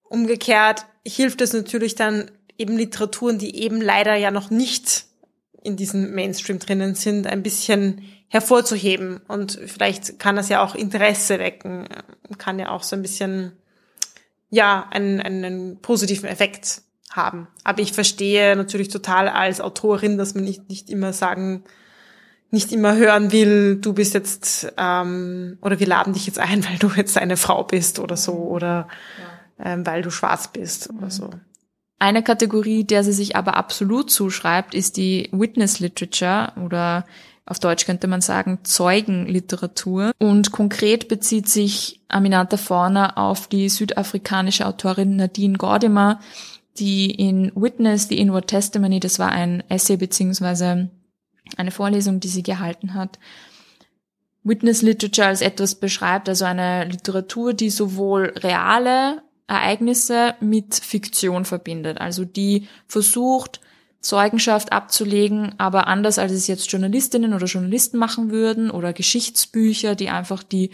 Umgekehrt 0.05 0.87
hilft 1.07 1.41
es 1.41 1.53
natürlich 1.53 1.95
dann 1.95 2.31
eben 2.59 2.77
Literaturen, 2.77 3.39
die 3.39 3.63
eben 3.63 3.81
leider 3.81 4.15
ja 4.15 4.31
noch 4.31 4.51
nicht 4.51 5.07
in 5.65 5.77
diesem 5.77 6.15
Mainstream 6.15 6.59
drinnen 6.59 6.95
sind, 6.95 7.27
ein 7.27 7.43
bisschen 7.43 8.03
hervorzuheben. 8.33 9.21
Und 9.29 9.61
vielleicht 9.67 10.19
kann 10.19 10.37
das 10.37 10.49
ja 10.49 10.65
auch 10.65 10.75
Interesse 10.75 11.39
wecken, 11.39 11.87
kann 12.39 12.59
ja 12.59 12.71
auch 12.71 12.83
so 12.83 12.97
ein 12.97 13.03
bisschen, 13.03 13.53
ja, 14.49 14.89
einen, 14.91 15.21
einen 15.21 15.83
positiven 15.83 16.31
Effekt 16.31 16.81
haben. 17.11 17.47
Aber 17.63 17.83
ich 17.83 17.93
verstehe 17.93 18.57
natürlich 18.57 18.89
total 18.89 19.29
als 19.29 19.61
Autorin, 19.61 20.17
dass 20.17 20.35
man 20.35 20.45
nicht, 20.45 20.71
nicht 20.71 20.89
immer 20.89 21.13
sagen, 21.13 21.63
nicht 22.51 22.73
immer 22.73 22.97
hören 22.97 23.33
will, 23.33 23.77
du 23.77 23.93
bist 23.93 24.15
jetzt, 24.15 24.73
ähm, 24.79 25.59
oder 25.61 25.79
wir 25.79 25.87
laden 25.87 26.15
dich 26.15 26.27
jetzt 26.27 26.39
ein, 26.39 26.65
weil 26.69 26.79
du 26.79 26.89
jetzt 26.89 27.19
eine 27.19 27.37
Frau 27.37 27.65
bist 27.65 27.99
oder 27.99 28.17
so, 28.17 28.33
oder 28.33 28.89
ja. 29.59 29.73
ähm, 29.73 29.85
weil 29.85 30.01
du 30.01 30.11
schwarz 30.11 30.49
bist 30.49 30.89
oder 30.89 31.11
so. 31.11 31.29
Eine 31.99 32.23
Kategorie, 32.23 32.85
der 32.85 33.05
sie 33.05 33.13
sich 33.13 33.37
aber 33.37 33.59
absolut 33.59 34.11
zuschreibt, 34.11 34.75
ist 34.75 34.97
die 34.97 35.29
Witness 35.33 35.81
Literature 35.81 36.55
oder 36.65 37.05
auf 37.45 37.59
Deutsch 37.59 37.87
könnte 37.87 38.07
man 38.07 38.21
sagen 38.21 38.61
Zeugenliteratur. 38.63 40.13
Und 40.19 40.53
konkret 40.53 41.09
bezieht 41.09 41.49
sich 41.49 42.01
Aminata 42.09 42.57
Forner 42.57 43.19
auf 43.19 43.49
die 43.49 43.69
südafrikanische 43.69 44.67
Autorin 44.67 45.17
Nadine 45.17 45.59
Gordimer, 45.59 46.21
die 46.79 47.11
in 47.11 47.53
Witness, 47.55 48.09
the 48.09 48.19
Inward 48.19 48.47
Testimony, 48.47 49.01
das 49.01 49.19
war 49.19 49.31
ein 49.31 49.63
Essay 49.69 49.97
beziehungsweise 49.97 50.91
eine 51.57 51.71
Vorlesung, 51.71 52.21
die 52.21 52.29
sie 52.29 52.43
gehalten 52.43 52.95
hat, 52.95 53.19
Witness 54.45 54.83
Literature 54.83 55.29
als 55.29 55.41
etwas 55.41 55.77
beschreibt, 55.77 56.29
also 56.29 56.45
eine 56.45 56.85
Literatur, 56.85 57.55
die 57.55 57.71
sowohl 57.71 58.33
reale 58.39 59.23
Ereignisse 59.47 60.35
mit 60.41 60.75
Fiktion 60.75 61.45
verbindet. 61.45 62.01
Also 62.01 62.25
die 62.25 62.67
versucht, 62.89 63.61
Zeugenschaft 64.03 64.73
abzulegen, 64.73 65.55
aber 65.59 65.87
anders 65.87 66.19
als 66.19 66.33
es 66.33 66.49
jetzt 66.49 66.71
Journalistinnen 66.71 67.33
oder 67.35 67.47
Journalisten 67.47 67.99
machen 67.99 68.31
würden 68.31 68.71
oder 68.71 68.93
Geschichtsbücher, 68.93 69.95
die 69.95 70.11
einfach 70.11 70.43
die 70.43 70.71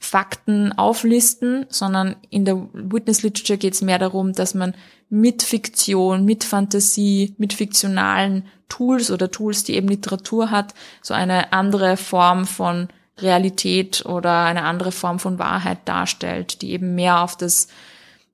Fakten 0.00 0.72
auflisten, 0.72 1.66
sondern 1.70 2.16
in 2.30 2.44
der 2.44 2.68
Witness 2.72 3.22
Literature 3.22 3.58
geht 3.58 3.74
es 3.74 3.80
mehr 3.80 3.98
darum, 3.98 4.32
dass 4.32 4.54
man 4.54 4.74
mit 5.08 5.42
Fiktion, 5.42 6.24
mit 6.24 6.44
Fantasie, 6.44 7.34
mit 7.38 7.52
fiktionalen 7.52 8.44
Tools 8.68 9.10
oder 9.10 9.30
Tools, 9.30 9.64
die 9.64 9.74
eben 9.74 9.88
Literatur 9.88 10.50
hat, 10.50 10.74
so 11.00 11.14
eine 11.14 11.52
andere 11.52 11.96
Form 11.96 12.44
von 12.44 12.88
Realität 13.18 14.04
oder 14.04 14.44
eine 14.44 14.64
andere 14.64 14.90
Form 14.90 15.20
von 15.20 15.38
Wahrheit 15.38 15.78
darstellt, 15.84 16.60
die 16.62 16.72
eben 16.72 16.96
mehr 16.96 17.22
auf 17.22 17.36
das 17.36 17.68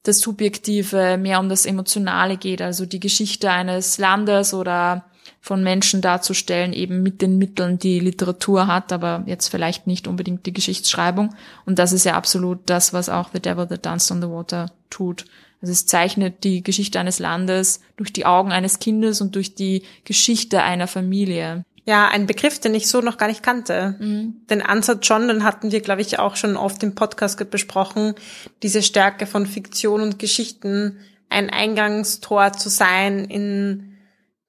das 0.02 0.20
Subjektive, 0.20 1.18
mehr 1.18 1.40
um 1.40 1.48
das 1.48 1.66
Emotionale 1.66 2.36
geht, 2.36 2.62
also 2.62 2.86
die 2.86 3.00
Geschichte 3.00 3.50
eines 3.50 3.98
Landes 3.98 4.54
oder 4.54 5.04
von 5.40 5.62
Menschen 5.62 6.00
darzustellen, 6.02 6.72
eben 6.72 7.02
mit 7.02 7.22
den 7.22 7.38
Mitteln, 7.38 7.78
die 7.78 8.00
Literatur 8.00 8.66
hat, 8.66 8.92
aber 8.92 9.24
jetzt 9.26 9.48
vielleicht 9.48 9.86
nicht 9.86 10.06
unbedingt 10.06 10.44
die 10.46 10.52
Geschichtsschreibung. 10.52 11.34
Und 11.64 11.78
das 11.78 11.92
ist 11.92 12.04
ja 12.04 12.14
absolut 12.14 12.60
das, 12.66 12.92
was 12.92 13.08
auch 13.08 13.30
The 13.32 13.40
Devil 13.40 13.66
That 13.66 13.86
Danced 13.86 14.10
on 14.10 14.20
the 14.20 14.28
Water 14.28 14.70
tut. 14.90 15.24
Also 15.62 15.72
es 15.72 15.86
zeichnet 15.86 16.44
die 16.44 16.62
Geschichte 16.62 16.98
eines 16.98 17.18
Landes 17.18 17.80
durch 17.96 18.12
die 18.12 18.24
Augen 18.24 18.52
eines 18.52 18.78
Kindes 18.78 19.20
und 19.20 19.34
durch 19.34 19.54
die 19.54 19.82
Geschichte 20.04 20.62
einer 20.62 20.86
Familie. 20.86 21.64
Ja, 21.86 22.08
ein 22.08 22.26
Begriff, 22.26 22.58
den 22.58 22.74
ich 22.74 22.88
so 22.88 23.00
noch 23.00 23.16
gar 23.16 23.28
nicht 23.28 23.42
kannte. 23.42 23.96
Mhm. 23.98 24.46
Den 24.48 24.62
Ansatz 24.62 25.06
schon, 25.06 25.28
den 25.28 25.44
hatten 25.44 25.72
wir, 25.72 25.80
glaube 25.80 26.02
ich, 26.02 26.18
auch 26.18 26.36
schon 26.36 26.56
oft 26.56 26.82
im 26.82 26.94
Podcast 26.94 27.50
besprochen. 27.50 28.14
Diese 28.62 28.82
Stärke 28.82 29.26
von 29.26 29.46
Fiktion 29.46 30.00
und 30.02 30.18
Geschichten, 30.18 30.98
ein 31.28 31.50
Eingangstor 31.50 32.52
zu 32.52 32.68
sein 32.68 33.24
in 33.24 33.96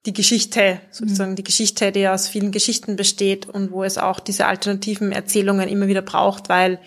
die 0.04 0.12
Geschichte, 0.12 0.80
sozusagen 0.90 1.32
mhm. 1.32 1.36
die 1.36 1.44
Geschichte, 1.44 1.92
die 1.92 2.08
aus 2.08 2.28
vielen 2.28 2.50
Geschichten 2.50 2.96
besteht 2.96 3.48
und 3.48 3.70
wo 3.70 3.84
es 3.84 3.98
auch 3.98 4.18
diese 4.18 4.46
alternativen 4.46 5.12
Erzählungen 5.12 5.68
immer 5.68 5.86
wieder 5.86 6.02
braucht, 6.02 6.48
weil 6.48 6.80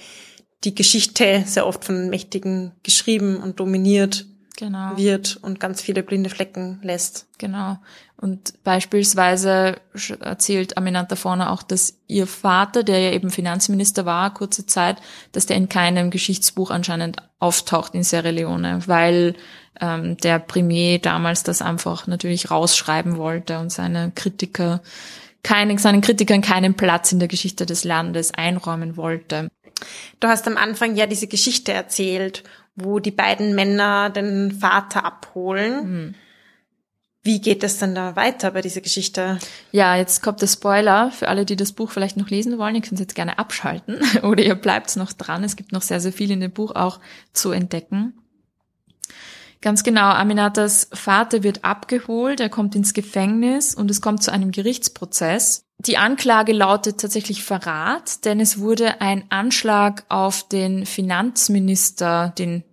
die 0.65 0.75
Geschichte 0.75 1.43
sehr 1.45 1.65
oft 1.65 1.86
von 1.86 2.10
Mächtigen 2.10 2.73
geschrieben 2.84 3.38
und 3.38 3.60
dominiert 3.60 4.25
genau. 4.56 4.98
wird 4.98 5.38
und 5.41 5.60
ganz 5.60 5.82
viele 5.82 6.04
blinde 6.04 6.30
Flecken 6.30 6.80
lässt. 6.82 7.28
Genau. 7.38 7.78
Und 8.18 8.63
beispielsweise 8.63 9.76
erzählt 10.20 10.78
Aminata 10.78 11.15
vorne 11.15 11.52
auch, 11.52 11.63
dass 11.63 11.98
ihr 12.08 12.28
Vater, 12.28 12.84
der 12.84 13.00
ja 13.00 13.12
eben 13.12 13.30
Finanzminister 13.30 14.06
war, 14.06 14.34
kurze 14.34 14.65
Zeit, 14.65 14.98
dass 15.32 15.46
der 15.46 15.58
in 15.58 15.70
keinem 15.70 16.12
Geschichtsbuch 16.12 16.72
anscheinend 16.72 17.18
auftaucht 17.39 17.94
in 17.94 18.04
Sierra 18.04 18.30
Leone, 18.30 18.80
weil 18.88 19.36
ähm, 19.82 20.18
der 20.18 20.39
Premier 20.39 21.00
damals 21.00 21.44
das 21.44 21.62
einfach 21.62 22.08
natürlich 22.08 22.50
rausschreiben 22.50 23.18
wollte 23.18 23.60
und 23.60 23.72
seine 23.72 24.12
Kritiker 24.15 24.82
keine, 25.44 25.78
seinen 25.78 26.02
Kritikern 26.02 26.41
keinen 26.41 26.74
Platz 26.74 27.12
in 27.12 27.20
der 27.20 27.28
Geschichte 27.28 27.68
des 27.68 27.84
Landes 27.84 28.34
einräumen 28.34 28.98
wollte. 28.98 29.50
Du 30.20 30.28
hast 30.28 30.48
am 30.48 30.58
Anfang 30.58 30.96
ja 30.96 31.06
diese 31.06 31.28
Geschichte 31.28 31.72
erzählt, 31.72 32.44
wo 32.75 32.99
die 32.99 33.11
beiden 33.11 33.55
Männer 33.55 34.09
den 34.09 34.51
Vater 34.51 35.05
abholen. 35.05 35.89
Mhm. 35.89 36.15
Wie 37.23 37.41
geht 37.41 37.63
es 37.63 37.79
denn 37.79 37.95
da 37.95 38.15
weiter 38.15 38.51
bei 38.51 38.61
dieser 38.61 38.81
Geschichte? 38.81 39.39
Ja, 39.71 39.95
jetzt 39.95 40.21
kommt 40.21 40.43
der 40.43 40.47
Spoiler 40.47 41.09
für 41.09 41.27
alle, 41.27 41.43
die 41.43 41.55
das 41.55 41.71
Buch 41.71 41.89
vielleicht 41.89 42.17
noch 42.17 42.29
lesen 42.29 42.59
wollen. 42.59 42.75
Ihr 42.75 42.81
könnt 42.81 42.93
es 42.93 42.99
jetzt 42.99 43.15
gerne 43.15 43.39
abschalten 43.39 43.97
oder 44.21 44.43
ihr 44.43 44.53
bleibt 44.53 44.95
noch 44.95 45.11
dran. 45.11 45.43
Es 45.43 45.55
gibt 45.55 45.71
noch 45.71 45.81
sehr, 45.81 45.99
sehr 45.99 46.13
viel 46.13 46.29
in 46.29 46.39
dem 46.39 46.51
Buch 46.51 46.75
auch 46.75 46.99
zu 47.33 47.51
entdecken. 47.51 48.13
Ganz 49.61 49.81
genau, 49.81 50.09
Aminatas 50.11 50.89
Vater 50.93 51.41
wird 51.41 51.63
abgeholt, 51.65 52.39
er 52.39 52.49
kommt 52.49 52.75
ins 52.75 52.93
Gefängnis 52.93 53.73
und 53.73 53.89
es 53.89 53.99
kommt 53.99 54.21
zu 54.21 54.31
einem 54.31 54.51
Gerichtsprozess. 54.51 55.64
Die 55.79 55.97
Anklage 55.97 56.53
lautet 56.53 56.99
tatsächlich 56.99 57.43
Verrat, 57.43 58.25
denn 58.25 58.39
es 58.39 58.59
wurde 58.59 59.01
ein 59.01 59.25
Anschlag 59.29 60.05
auf 60.09 60.47
den 60.47 60.85
Finanzminister, 60.85 62.33
den 62.38 62.63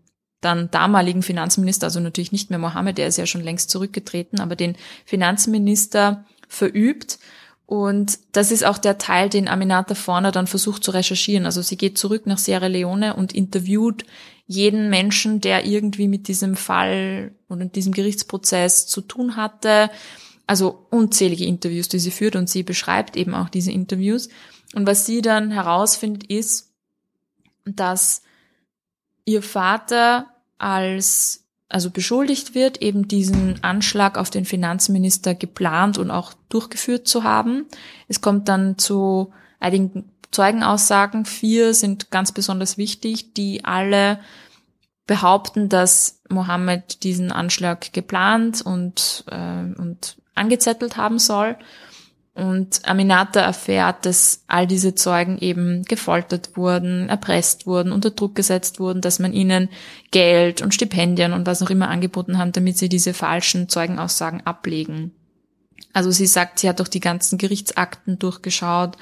dann 0.40 0.70
damaligen 0.70 1.22
Finanzminister, 1.22 1.86
also 1.86 2.00
natürlich 2.00 2.32
nicht 2.32 2.50
mehr 2.50 2.58
Mohammed, 2.58 2.98
der 2.98 3.06
ist 3.06 3.16
ja 3.16 3.26
schon 3.26 3.42
längst 3.42 3.70
zurückgetreten, 3.70 4.40
aber 4.40 4.56
den 4.56 4.76
Finanzminister 5.04 6.24
verübt. 6.48 7.18
Und 7.66 8.18
das 8.32 8.50
ist 8.50 8.64
auch 8.64 8.76
der 8.76 8.98
Teil, 8.98 9.28
den 9.28 9.48
Aminata 9.48 9.94
Forner 9.94 10.32
dann 10.32 10.46
versucht 10.46 10.84
zu 10.84 10.90
recherchieren. 10.90 11.46
Also 11.46 11.62
sie 11.62 11.76
geht 11.76 11.96
zurück 11.96 12.26
nach 12.26 12.38
Sierra 12.38 12.66
Leone 12.66 13.14
und 13.14 13.32
interviewt 13.32 14.04
jeden 14.46 14.90
Menschen, 14.90 15.40
der 15.40 15.64
irgendwie 15.64 16.08
mit 16.08 16.28
diesem 16.28 16.56
Fall 16.56 17.32
und 17.48 17.74
diesem 17.76 17.92
Gerichtsprozess 17.92 18.86
zu 18.86 19.00
tun 19.00 19.36
hatte. 19.36 19.90
Also 20.46 20.86
unzählige 20.90 21.46
Interviews, 21.46 21.88
die 21.88 21.98
sie 21.98 22.10
führt 22.10 22.36
und 22.36 22.48
sie 22.48 22.62
beschreibt 22.62 23.16
eben 23.16 23.34
auch 23.34 23.48
diese 23.48 23.72
Interviews. 23.72 24.28
Und 24.74 24.86
was 24.86 25.06
sie 25.06 25.22
dann 25.22 25.50
herausfindet, 25.50 26.24
ist, 26.24 26.72
dass 27.64 28.22
ihr 29.24 29.42
Vater 29.42 30.26
als 30.58 31.42
also 31.68 31.90
beschuldigt 31.90 32.54
wird, 32.54 32.82
eben 32.82 33.08
diesen 33.08 33.64
Anschlag 33.64 34.18
auf 34.18 34.28
den 34.28 34.44
Finanzminister 34.44 35.34
geplant 35.34 35.96
und 35.96 36.10
auch 36.10 36.34
durchgeführt 36.50 37.08
zu 37.08 37.24
haben. 37.24 37.64
Es 38.08 38.20
kommt 38.20 38.48
dann 38.48 38.76
zu 38.76 39.32
einigen 39.58 40.12
Zeugenaussagen. 40.32 41.24
Vier 41.24 41.72
sind 41.72 42.10
ganz 42.10 42.32
besonders 42.32 42.76
wichtig, 42.76 43.32
die 43.32 43.64
alle 43.64 44.18
behaupten, 45.06 45.70
dass 45.70 46.20
Mohammed 46.28 47.04
diesen 47.04 47.32
Anschlag 47.32 47.92
geplant 47.92 48.60
und, 48.60 49.24
äh, 49.30 49.80
und 49.80 50.16
angezettelt 50.34 50.96
haben 50.96 51.18
soll. 51.18 51.56
Und 52.34 52.88
Aminata 52.88 53.40
erfährt, 53.40 54.06
dass 54.06 54.44
all 54.46 54.66
diese 54.66 54.94
Zeugen 54.94 55.36
eben 55.38 55.82
gefoltert 55.84 56.56
wurden, 56.56 57.10
erpresst 57.10 57.66
wurden, 57.66 57.92
unter 57.92 58.10
Druck 58.10 58.34
gesetzt 58.34 58.80
wurden, 58.80 59.02
dass 59.02 59.18
man 59.18 59.34
ihnen 59.34 59.68
Geld 60.12 60.62
und 60.62 60.74
Stipendien 60.74 61.34
und 61.34 61.46
was 61.46 61.62
auch 61.62 61.68
immer 61.68 61.88
angeboten 61.88 62.38
haben, 62.38 62.52
damit 62.52 62.78
sie 62.78 62.88
diese 62.88 63.12
falschen 63.12 63.68
Zeugenaussagen 63.68 64.46
ablegen. 64.46 65.12
Also 65.92 66.10
sie 66.10 66.26
sagt, 66.26 66.58
sie 66.58 66.70
hat 66.70 66.80
doch 66.80 66.88
die 66.88 67.00
ganzen 67.00 67.36
Gerichtsakten 67.36 68.18
durchgeschaut 68.18 68.96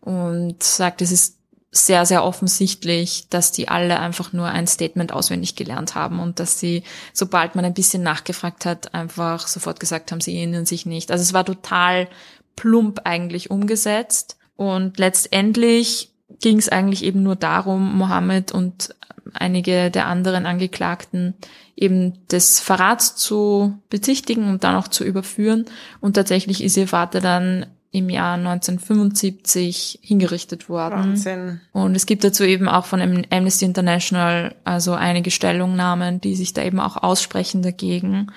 und 0.00 0.62
sagt, 0.62 1.02
es 1.02 1.10
ist 1.10 1.37
sehr, 1.70 2.06
sehr 2.06 2.24
offensichtlich, 2.24 3.28
dass 3.28 3.52
die 3.52 3.68
alle 3.68 4.00
einfach 4.00 4.32
nur 4.32 4.46
ein 4.46 4.66
Statement 4.66 5.12
auswendig 5.12 5.54
gelernt 5.54 5.94
haben 5.94 6.18
und 6.18 6.40
dass 6.40 6.58
sie, 6.58 6.82
sobald 7.12 7.54
man 7.54 7.64
ein 7.64 7.74
bisschen 7.74 8.02
nachgefragt 8.02 8.64
hat, 8.64 8.94
einfach 8.94 9.46
sofort 9.46 9.78
gesagt 9.78 10.10
haben, 10.10 10.20
sie 10.20 10.36
erinnern 10.36 10.64
sich 10.64 10.86
nicht. 10.86 11.10
Also 11.10 11.22
es 11.22 11.34
war 11.34 11.44
total 11.44 12.08
plump 12.56 13.02
eigentlich 13.04 13.50
umgesetzt. 13.50 14.36
Und 14.56 14.98
letztendlich 14.98 16.10
ging 16.40 16.58
es 16.58 16.68
eigentlich 16.68 17.04
eben 17.04 17.22
nur 17.22 17.36
darum, 17.36 17.96
Mohammed 17.96 18.50
und 18.50 18.94
einige 19.34 19.90
der 19.90 20.06
anderen 20.06 20.46
Angeklagten 20.46 21.34
eben 21.76 22.26
des 22.28 22.60
Verrats 22.60 23.14
zu 23.14 23.78
bezichtigen 23.88 24.48
und 24.50 24.64
dann 24.64 24.74
auch 24.74 24.88
zu 24.88 25.04
überführen. 25.04 25.66
Und 26.00 26.14
tatsächlich 26.14 26.64
ist 26.64 26.76
ihr 26.76 26.88
Vater 26.88 27.20
dann 27.20 27.66
im 27.90 28.10
Jahr 28.10 28.34
1975 28.34 30.00
hingerichtet 30.02 30.68
worden. 30.68 31.10
Wahnsinn. 31.10 31.60
Und 31.72 31.94
es 31.96 32.04
gibt 32.04 32.22
dazu 32.22 32.44
eben 32.44 32.68
auch 32.68 32.84
von 32.84 33.24
Amnesty 33.30 33.64
International 33.64 34.54
also 34.64 34.92
einige 34.92 35.30
Stellungnahmen, 35.30 36.20
die 36.20 36.34
sich 36.34 36.52
da 36.52 36.62
eben 36.62 36.80
auch 36.80 36.96
aussprechen 36.96 37.62
dagegen. 37.62 38.30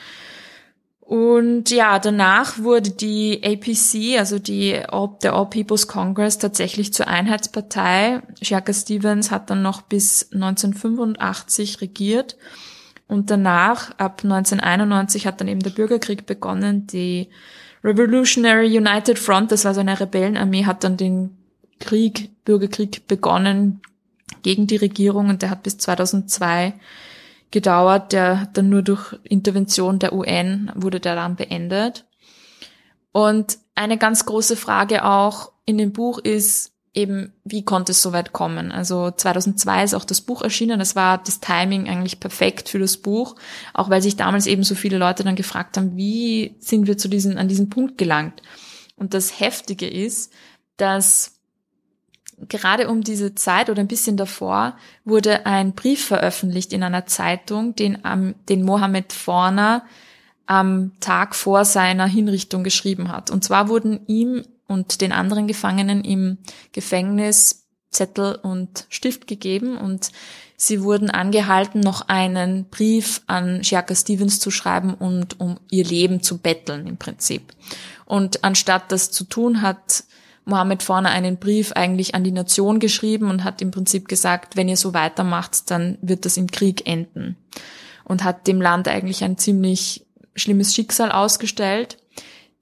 Und 1.11 1.69
ja, 1.71 1.99
danach 1.99 2.59
wurde 2.59 2.91
die 2.91 3.41
APC, 3.43 4.17
also 4.17 4.39
die 4.39 4.81
der 5.21 5.33
All 5.33 5.49
People's 5.49 5.89
Congress, 5.89 6.37
tatsächlich 6.37 6.93
zur 6.93 7.09
Einheitspartei. 7.09 8.21
Shaka 8.41 8.71
Stevens 8.71 9.29
hat 9.29 9.49
dann 9.49 9.61
noch 9.61 9.81
bis 9.81 10.31
1985 10.31 11.81
regiert. 11.81 12.37
Und 13.09 13.29
danach, 13.29 13.91
ab 13.97 14.21
1991, 14.23 15.27
hat 15.27 15.41
dann 15.41 15.49
eben 15.49 15.59
der 15.59 15.71
Bürgerkrieg 15.71 16.25
begonnen. 16.25 16.87
Die 16.87 17.27
Revolutionary 17.83 18.77
United 18.77 19.17
Front, 19.17 19.51
das 19.51 19.65
war 19.65 19.73
so 19.73 19.79
eine 19.79 19.99
Rebellenarmee, 19.99 20.65
hat 20.65 20.83
dann 20.83 20.97
den 20.97 21.37
Krieg, 21.79 22.29
Bürgerkrieg 22.45 23.07
begonnen 23.07 23.81
gegen 24.43 24.67
die 24.67 24.77
Regierung 24.77 25.29
und 25.29 25.41
der 25.41 25.49
hat 25.49 25.63
bis 25.63 25.77
2002 25.77 26.73
gedauert. 27.49 28.13
Der 28.13 28.47
dann 28.53 28.69
nur 28.69 28.81
durch 28.81 29.15
Intervention 29.23 29.99
der 29.99 30.13
UN 30.13 30.71
wurde 30.75 30.99
der 30.99 31.15
dann 31.15 31.35
beendet. 31.35 32.05
Und 33.11 33.57
eine 33.75 33.97
ganz 33.97 34.25
große 34.25 34.55
Frage 34.55 35.05
auch 35.05 35.51
in 35.65 35.77
dem 35.77 35.91
Buch 35.91 36.19
ist 36.19 36.73
eben, 36.93 37.33
wie 37.43 37.63
konnte 37.63 37.93
es 37.93 38.01
so 38.01 38.11
weit 38.11 38.33
kommen? 38.33 38.71
Also 38.71 39.11
2002 39.11 39.83
ist 39.83 39.93
auch 39.93 40.03
das 40.03 40.21
Buch 40.21 40.41
erschienen. 40.41 40.79
Das 40.79 40.95
war 40.95 41.17
das 41.19 41.39
Timing 41.39 41.87
eigentlich 41.87 42.19
perfekt 42.19 42.69
für 42.69 42.79
das 42.79 42.97
Buch, 42.97 43.35
auch 43.73 43.89
weil 43.89 44.01
sich 44.01 44.17
damals 44.17 44.45
eben 44.45 44.63
so 44.63 44.75
viele 44.75 44.97
Leute 44.97 45.23
dann 45.23 45.35
gefragt 45.35 45.77
haben, 45.77 45.95
wie 45.95 46.55
sind 46.59 46.87
wir 46.87 46.97
zu 46.97 47.07
diesen, 47.07 47.37
an 47.37 47.47
diesen 47.47 47.69
Punkt 47.69 47.97
gelangt? 47.97 48.41
Und 48.95 49.13
das 49.13 49.39
Heftige 49.39 49.87
ist, 49.87 50.33
dass 50.77 51.39
gerade 52.49 52.89
um 52.89 53.01
diese 53.01 53.35
Zeit 53.35 53.69
oder 53.69 53.79
ein 53.79 53.87
bisschen 53.87 54.17
davor 54.17 54.75
wurde 55.05 55.45
ein 55.45 55.73
Brief 55.73 56.05
veröffentlicht 56.05 56.73
in 56.73 56.83
einer 56.83 57.05
Zeitung, 57.05 57.75
den, 57.75 58.03
am, 58.03 58.35
den 58.49 58.63
Mohammed 58.63 59.13
Forner 59.13 59.85
am 60.45 60.91
Tag 60.99 61.35
vor 61.35 61.63
seiner 61.63 62.07
Hinrichtung 62.07 62.63
geschrieben 62.63 63.11
hat. 63.11 63.29
Und 63.29 63.43
zwar 63.43 63.69
wurden 63.69 64.01
ihm 64.07 64.43
und 64.71 65.01
den 65.01 65.11
anderen 65.11 65.47
Gefangenen 65.47 66.03
im 66.03 66.37
Gefängnis 66.71 67.67
Zettel 67.91 68.35
und 68.35 68.85
Stift 68.89 69.27
gegeben 69.27 69.77
und 69.77 70.11
sie 70.55 70.81
wurden 70.81 71.09
angehalten, 71.09 71.81
noch 71.81 72.07
einen 72.07 72.69
Brief 72.69 73.21
an 73.27 73.63
Shaka 73.63 73.93
Stevens 73.93 74.39
zu 74.39 74.49
schreiben 74.49 74.93
und 74.93 75.39
um 75.41 75.59
ihr 75.69 75.83
Leben 75.83 76.23
zu 76.23 76.37
betteln 76.37 76.87
im 76.87 76.97
Prinzip. 76.97 77.53
Und 78.05 78.43
anstatt 78.45 78.91
das 78.91 79.11
zu 79.11 79.25
tun, 79.25 79.61
hat 79.61 80.05
Mohammed 80.45 80.83
vorne 80.83 81.09
einen 81.09 81.37
Brief 81.37 81.73
eigentlich 81.73 82.15
an 82.15 82.23
die 82.23 82.31
Nation 82.31 82.79
geschrieben 82.79 83.29
und 83.29 83.43
hat 83.43 83.61
im 83.61 83.71
Prinzip 83.71 84.07
gesagt, 84.07 84.55
wenn 84.55 84.69
ihr 84.69 84.77
so 84.77 84.93
weitermacht, 84.93 85.69
dann 85.69 85.97
wird 86.01 86.25
das 86.25 86.37
im 86.37 86.49
Krieg 86.49 86.87
enden. 86.87 87.35
Und 88.05 88.23
hat 88.23 88.47
dem 88.47 88.61
Land 88.61 88.87
eigentlich 88.87 89.23
ein 89.23 89.37
ziemlich 89.37 90.05
schlimmes 90.35 90.73
Schicksal 90.73 91.11
ausgestellt. 91.11 91.97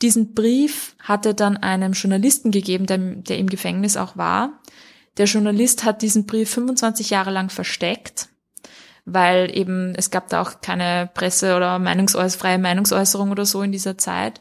Diesen 0.01 0.33
Brief 0.33 0.95
hat 0.99 1.25
er 1.25 1.33
dann 1.33 1.57
einem 1.57 1.91
Journalisten 1.91 2.51
gegeben, 2.51 2.85
der, 2.85 2.97
der 2.97 3.37
im 3.37 3.49
Gefängnis 3.49 3.97
auch 3.97 4.15
war. 4.15 4.61
Der 5.17 5.25
Journalist 5.25 5.83
hat 5.83 6.01
diesen 6.01 6.25
Brief 6.25 6.49
25 6.51 7.09
Jahre 7.09 7.31
lang 7.31 7.49
versteckt, 7.49 8.29
weil 9.03 9.55
eben 9.55 9.93
es 9.95 10.11
gab 10.11 10.29
da 10.29 10.41
auch 10.41 10.61
keine 10.61 11.09
Presse 11.13 11.57
oder 11.57 11.77
Meinungsäuß 11.79 12.35
freie 12.35 12.59
Meinungsäußerung 12.59 13.31
oder 13.31 13.45
so 13.45 13.61
in 13.61 13.73
dieser 13.73 13.97
Zeit. 13.97 14.39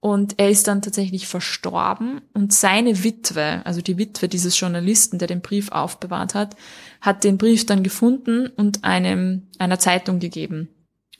Und 0.00 0.38
er 0.38 0.50
ist 0.50 0.68
dann 0.68 0.82
tatsächlich 0.82 1.26
verstorben 1.26 2.20
und 2.32 2.52
seine 2.52 3.02
Witwe, 3.02 3.62
also 3.64 3.80
die 3.80 3.98
Witwe 3.98 4.28
dieses 4.28 4.60
Journalisten, 4.60 5.18
der 5.18 5.26
den 5.26 5.40
Brief 5.40 5.72
aufbewahrt 5.72 6.34
hat, 6.34 6.54
hat 7.00 7.24
den 7.24 7.36
Brief 7.36 7.66
dann 7.66 7.82
gefunden 7.82 8.46
und 8.46 8.84
einem, 8.84 9.48
einer 9.58 9.80
Zeitung 9.80 10.20
gegeben. 10.20 10.68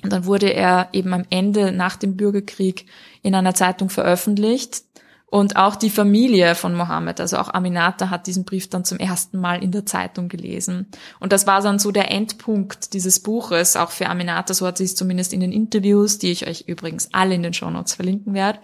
Und 0.02 0.12
dann 0.12 0.26
wurde 0.26 0.52
er 0.52 0.88
eben 0.92 1.12
am 1.12 1.24
Ende 1.30 1.72
nach 1.72 1.96
dem 1.96 2.16
Bürgerkrieg 2.16 2.86
in 3.22 3.34
einer 3.34 3.54
Zeitung 3.54 3.90
veröffentlicht. 3.90 4.82
Und 5.30 5.56
auch 5.56 5.76
die 5.76 5.90
Familie 5.90 6.54
von 6.54 6.74
Mohammed, 6.74 7.20
also 7.20 7.36
auch 7.36 7.52
Aminata, 7.52 8.08
hat 8.08 8.26
diesen 8.26 8.46
Brief 8.46 8.70
dann 8.70 8.84
zum 8.84 8.98
ersten 8.98 9.38
Mal 9.38 9.62
in 9.62 9.72
der 9.72 9.84
Zeitung 9.84 10.28
gelesen. 10.28 10.86
Und 11.20 11.32
das 11.32 11.46
war 11.46 11.60
dann 11.60 11.78
so 11.78 11.90
der 11.90 12.10
Endpunkt 12.10 12.94
dieses 12.94 13.20
Buches, 13.20 13.76
auch 13.76 13.90
für 13.90 14.08
Aminata, 14.08 14.54
so 14.54 14.66
hat 14.66 14.78
sie 14.78 14.84
es 14.84 14.94
zumindest 14.94 15.34
in 15.34 15.40
den 15.40 15.52
Interviews, 15.52 16.18
die 16.18 16.30
ich 16.30 16.46
euch 16.46 16.64
übrigens 16.66 17.10
alle 17.12 17.34
in 17.34 17.42
den 17.42 17.52
Shownotes 17.52 17.92
verlinken 17.92 18.32
werde, 18.32 18.58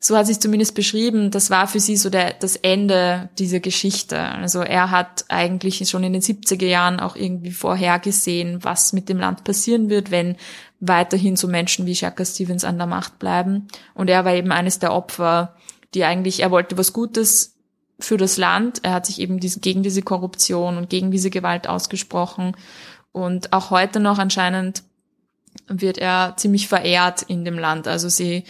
so 0.00 0.16
hat 0.16 0.26
sie 0.26 0.32
es 0.32 0.38
zumindest 0.38 0.74
beschrieben, 0.74 1.32
das 1.32 1.50
war 1.50 1.66
für 1.66 1.80
sie 1.80 1.96
so 1.96 2.08
der, 2.08 2.34
das 2.34 2.54
Ende 2.54 3.30
dieser 3.38 3.58
Geschichte. 3.58 4.18
Also 4.20 4.60
er 4.60 4.92
hat 4.92 5.24
eigentlich 5.28 5.88
schon 5.88 6.04
in 6.04 6.12
den 6.12 6.22
70er 6.22 6.66
Jahren 6.66 7.00
auch 7.00 7.16
irgendwie 7.16 7.50
vorhergesehen, 7.50 8.62
was 8.62 8.92
mit 8.92 9.08
dem 9.08 9.18
Land 9.18 9.42
passieren 9.42 9.90
wird, 9.90 10.12
wenn 10.12 10.36
weiterhin 10.78 11.34
so 11.34 11.48
Menschen 11.48 11.84
wie 11.86 11.96
Shaka 11.96 12.24
Stevens 12.24 12.62
an 12.62 12.78
der 12.78 12.86
Macht 12.86 13.18
bleiben. 13.18 13.66
Und 13.94 14.08
er 14.08 14.24
war 14.24 14.34
eben 14.34 14.52
eines 14.52 14.78
der 14.78 14.92
Opfer, 14.92 15.56
die 15.94 16.04
eigentlich, 16.04 16.40
er 16.40 16.52
wollte 16.52 16.78
was 16.78 16.92
Gutes 16.92 17.56
für 17.98 18.16
das 18.16 18.36
Land. 18.36 18.84
Er 18.84 18.92
hat 18.92 19.06
sich 19.06 19.20
eben 19.20 19.40
diese, 19.40 19.58
gegen 19.58 19.82
diese 19.82 20.02
Korruption 20.02 20.76
und 20.76 20.90
gegen 20.90 21.10
diese 21.10 21.30
Gewalt 21.30 21.68
ausgesprochen. 21.68 22.56
Und 23.10 23.52
auch 23.52 23.70
heute 23.70 23.98
noch 23.98 24.18
anscheinend 24.18 24.84
wird 25.66 25.98
er 25.98 26.34
ziemlich 26.36 26.68
verehrt 26.68 27.22
in 27.22 27.44
dem 27.44 27.58
Land. 27.58 27.88
Also 27.88 28.08
sie 28.08 28.44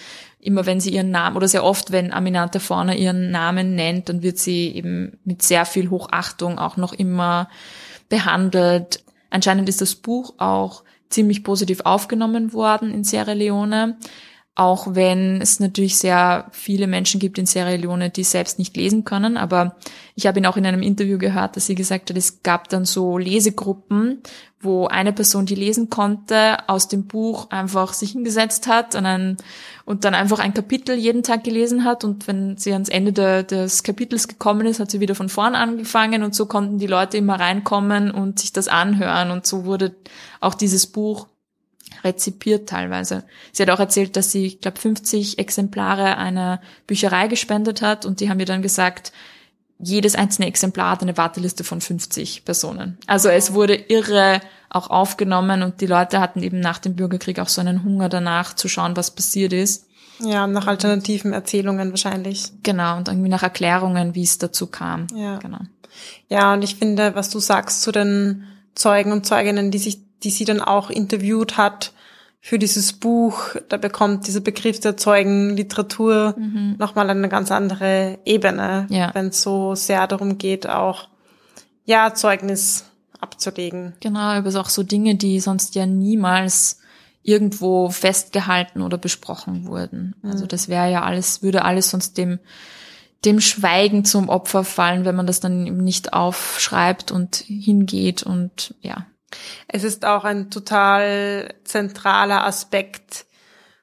immer 0.48 0.64
wenn 0.64 0.80
sie 0.80 0.90
ihren 0.90 1.10
Namen 1.10 1.36
oder 1.36 1.46
sehr 1.46 1.62
oft, 1.62 1.92
wenn 1.92 2.12
Aminata 2.12 2.58
vorne 2.58 2.96
ihren 2.96 3.30
Namen 3.30 3.74
nennt, 3.74 4.08
dann 4.08 4.22
wird 4.22 4.38
sie 4.38 4.68
eben 4.74 5.18
mit 5.24 5.42
sehr 5.42 5.66
viel 5.66 5.90
Hochachtung 5.90 6.58
auch 6.58 6.78
noch 6.78 6.94
immer 6.94 7.50
behandelt. 8.08 9.04
Anscheinend 9.28 9.68
ist 9.68 9.82
das 9.82 9.94
Buch 9.94 10.34
auch 10.38 10.84
ziemlich 11.10 11.44
positiv 11.44 11.82
aufgenommen 11.84 12.54
worden 12.54 12.92
in 12.92 13.04
Sierra 13.04 13.32
Leone. 13.32 13.98
Auch 14.58 14.96
wenn 14.96 15.40
es 15.40 15.60
natürlich 15.60 15.98
sehr 15.98 16.48
viele 16.50 16.88
Menschen 16.88 17.20
gibt 17.20 17.38
in 17.38 17.46
Sierra 17.46 17.70
Leone, 17.70 18.10
die 18.10 18.24
selbst 18.24 18.58
nicht 18.58 18.76
lesen 18.76 19.04
können. 19.04 19.36
Aber 19.36 19.76
ich 20.16 20.26
habe 20.26 20.40
ihn 20.40 20.46
auch 20.46 20.56
in 20.56 20.66
einem 20.66 20.82
Interview 20.82 21.16
gehört, 21.16 21.54
dass 21.54 21.66
sie 21.66 21.76
gesagt 21.76 22.10
hat, 22.10 22.16
es 22.16 22.42
gab 22.42 22.68
dann 22.68 22.84
so 22.84 23.18
Lesegruppen, 23.18 24.20
wo 24.60 24.88
eine 24.88 25.12
Person, 25.12 25.46
die 25.46 25.54
lesen 25.54 25.90
konnte, 25.90 26.56
aus 26.68 26.88
dem 26.88 27.06
Buch 27.06 27.50
einfach 27.50 27.92
sich 27.92 28.10
hingesetzt 28.10 28.66
hat 28.66 28.96
und, 28.96 29.06
ein, 29.06 29.36
und 29.84 30.04
dann 30.04 30.16
einfach 30.16 30.40
ein 30.40 30.54
Kapitel 30.54 30.96
jeden 30.96 31.22
Tag 31.22 31.44
gelesen 31.44 31.84
hat. 31.84 32.02
Und 32.02 32.26
wenn 32.26 32.56
sie 32.56 32.72
ans 32.72 32.88
Ende 32.88 33.12
de, 33.12 33.44
des 33.44 33.84
Kapitels 33.84 34.26
gekommen 34.26 34.66
ist, 34.66 34.80
hat 34.80 34.90
sie 34.90 34.98
wieder 34.98 35.14
von 35.14 35.28
vorn 35.28 35.54
angefangen 35.54 36.24
und 36.24 36.34
so 36.34 36.46
konnten 36.46 36.80
die 36.80 36.88
Leute 36.88 37.16
immer 37.16 37.38
reinkommen 37.38 38.10
und 38.10 38.40
sich 38.40 38.52
das 38.52 38.66
anhören. 38.66 39.30
Und 39.30 39.46
so 39.46 39.66
wurde 39.66 39.94
auch 40.40 40.54
dieses 40.54 40.88
Buch 40.88 41.28
rezipiert 42.04 42.68
teilweise. 42.68 43.24
Sie 43.52 43.62
hat 43.62 43.70
auch 43.70 43.80
erzählt, 43.80 44.16
dass 44.16 44.30
sie, 44.30 44.46
ich 44.46 44.60
glaube, 44.60 44.78
50 44.78 45.38
Exemplare 45.38 46.16
einer 46.16 46.60
Bücherei 46.86 47.28
gespendet 47.28 47.82
hat 47.82 48.06
und 48.06 48.20
die 48.20 48.30
haben 48.30 48.40
ihr 48.40 48.46
dann 48.46 48.62
gesagt, 48.62 49.12
jedes 49.80 50.16
einzelne 50.16 50.48
Exemplar 50.48 50.92
hat 50.92 51.02
eine 51.02 51.16
Warteliste 51.16 51.64
von 51.64 51.80
50 51.80 52.44
Personen. 52.44 52.98
Also 53.06 53.28
es 53.28 53.52
wurde 53.52 53.74
irre 53.74 54.40
auch 54.70 54.90
aufgenommen 54.90 55.62
und 55.62 55.80
die 55.80 55.86
Leute 55.86 56.20
hatten 56.20 56.42
eben 56.42 56.60
nach 56.60 56.78
dem 56.78 56.96
Bürgerkrieg 56.96 57.38
auch 57.38 57.48
so 57.48 57.60
einen 57.60 57.84
Hunger 57.84 58.08
danach 58.08 58.54
zu 58.54 58.68
schauen, 58.68 58.96
was 58.96 59.14
passiert 59.14 59.52
ist. 59.52 59.86
Ja, 60.20 60.46
nach 60.46 60.66
alternativen 60.66 61.32
Erzählungen 61.32 61.90
wahrscheinlich. 61.90 62.52
Genau, 62.64 62.96
und 62.96 63.08
irgendwie 63.08 63.28
nach 63.28 63.44
Erklärungen, 63.44 64.16
wie 64.16 64.24
es 64.24 64.38
dazu 64.38 64.66
kam. 64.66 65.06
Ja. 65.14 65.38
Genau. 65.38 65.60
Ja, 66.28 66.52
und 66.52 66.62
ich 66.62 66.76
finde, 66.76 67.14
was 67.14 67.30
du 67.30 67.38
sagst 67.38 67.82
zu 67.82 67.92
den 67.92 68.44
Zeugen 68.74 69.12
und 69.12 69.26
Zeuginnen, 69.26 69.70
die 69.70 69.78
sich 69.78 70.00
die 70.22 70.30
sie 70.30 70.44
dann 70.44 70.60
auch 70.60 70.90
interviewt 70.90 71.56
hat 71.56 71.92
für 72.40 72.58
dieses 72.58 72.92
Buch. 72.92 73.56
Da 73.68 73.76
bekommt 73.76 74.26
dieser 74.26 74.40
Begriff 74.40 74.80
der 74.80 74.96
Zeugenliteratur 74.96 76.34
mhm. 76.38 76.76
nochmal 76.78 77.10
eine 77.10 77.28
ganz 77.28 77.50
andere 77.50 78.18
Ebene, 78.24 78.86
ja. 78.90 79.10
wenn 79.14 79.28
es 79.28 79.42
so 79.42 79.74
sehr 79.74 80.06
darum 80.06 80.38
geht, 80.38 80.68
auch 80.68 81.08
ja 81.84 82.14
Zeugnis 82.14 82.84
abzulegen. 83.20 83.94
Genau, 84.00 84.38
über 84.38 84.58
auch 84.60 84.68
so 84.68 84.82
Dinge, 84.82 85.16
die 85.16 85.40
sonst 85.40 85.74
ja 85.74 85.86
niemals 85.86 86.80
irgendwo 87.22 87.90
festgehalten 87.90 88.80
oder 88.80 88.96
besprochen 88.96 89.66
wurden. 89.66 90.14
Also 90.22 90.26
mhm. 90.26 90.32
Also 90.32 90.46
das 90.46 90.68
wäre 90.68 90.90
ja 90.90 91.02
alles, 91.02 91.42
würde 91.42 91.64
alles 91.64 91.90
sonst 91.90 92.16
dem 92.16 92.38
dem 93.24 93.40
Schweigen 93.40 94.04
zum 94.04 94.28
Opfer 94.28 94.62
fallen, 94.62 95.04
wenn 95.04 95.16
man 95.16 95.26
das 95.26 95.40
dann 95.40 95.64
nicht 95.64 96.12
aufschreibt 96.12 97.10
und 97.10 97.36
hingeht 97.36 98.22
und 98.22 98.74
ja, 98.80 99.06
es 99.68 99.84
ist 99.84 100.04
auch 100.04 100.24
ein 100.24 100.50
total 100.50 101.54
zentraler 101.64 102.44
Aspekt 102.44 103.26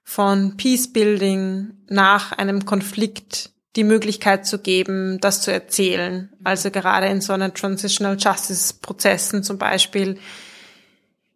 von 0.04 0.58
Peacebuilding 0.58 1.74
nach 1.88 2.32
einem 2.32 2.66
Konflikt 2.66 3.52
die 3.76 3.84
Möglichkeit 3.84 4.46
zu 4.46 4.60
geben, 4.60 5.20
das 5.20 5.42
zu 5.42 5.52
erzählen. 5.52 6.32
Also 6.44 6.72
gerade 6.72 7.08
in 7.08 7.22
so 7.22 7.34
einer 7.34 7.54
Transitional 7.54 8.18
Justice 8.18 8.76
Prozessen 8.82 9.44
zum 9.44 9.58
Beispiel 9.58 10.18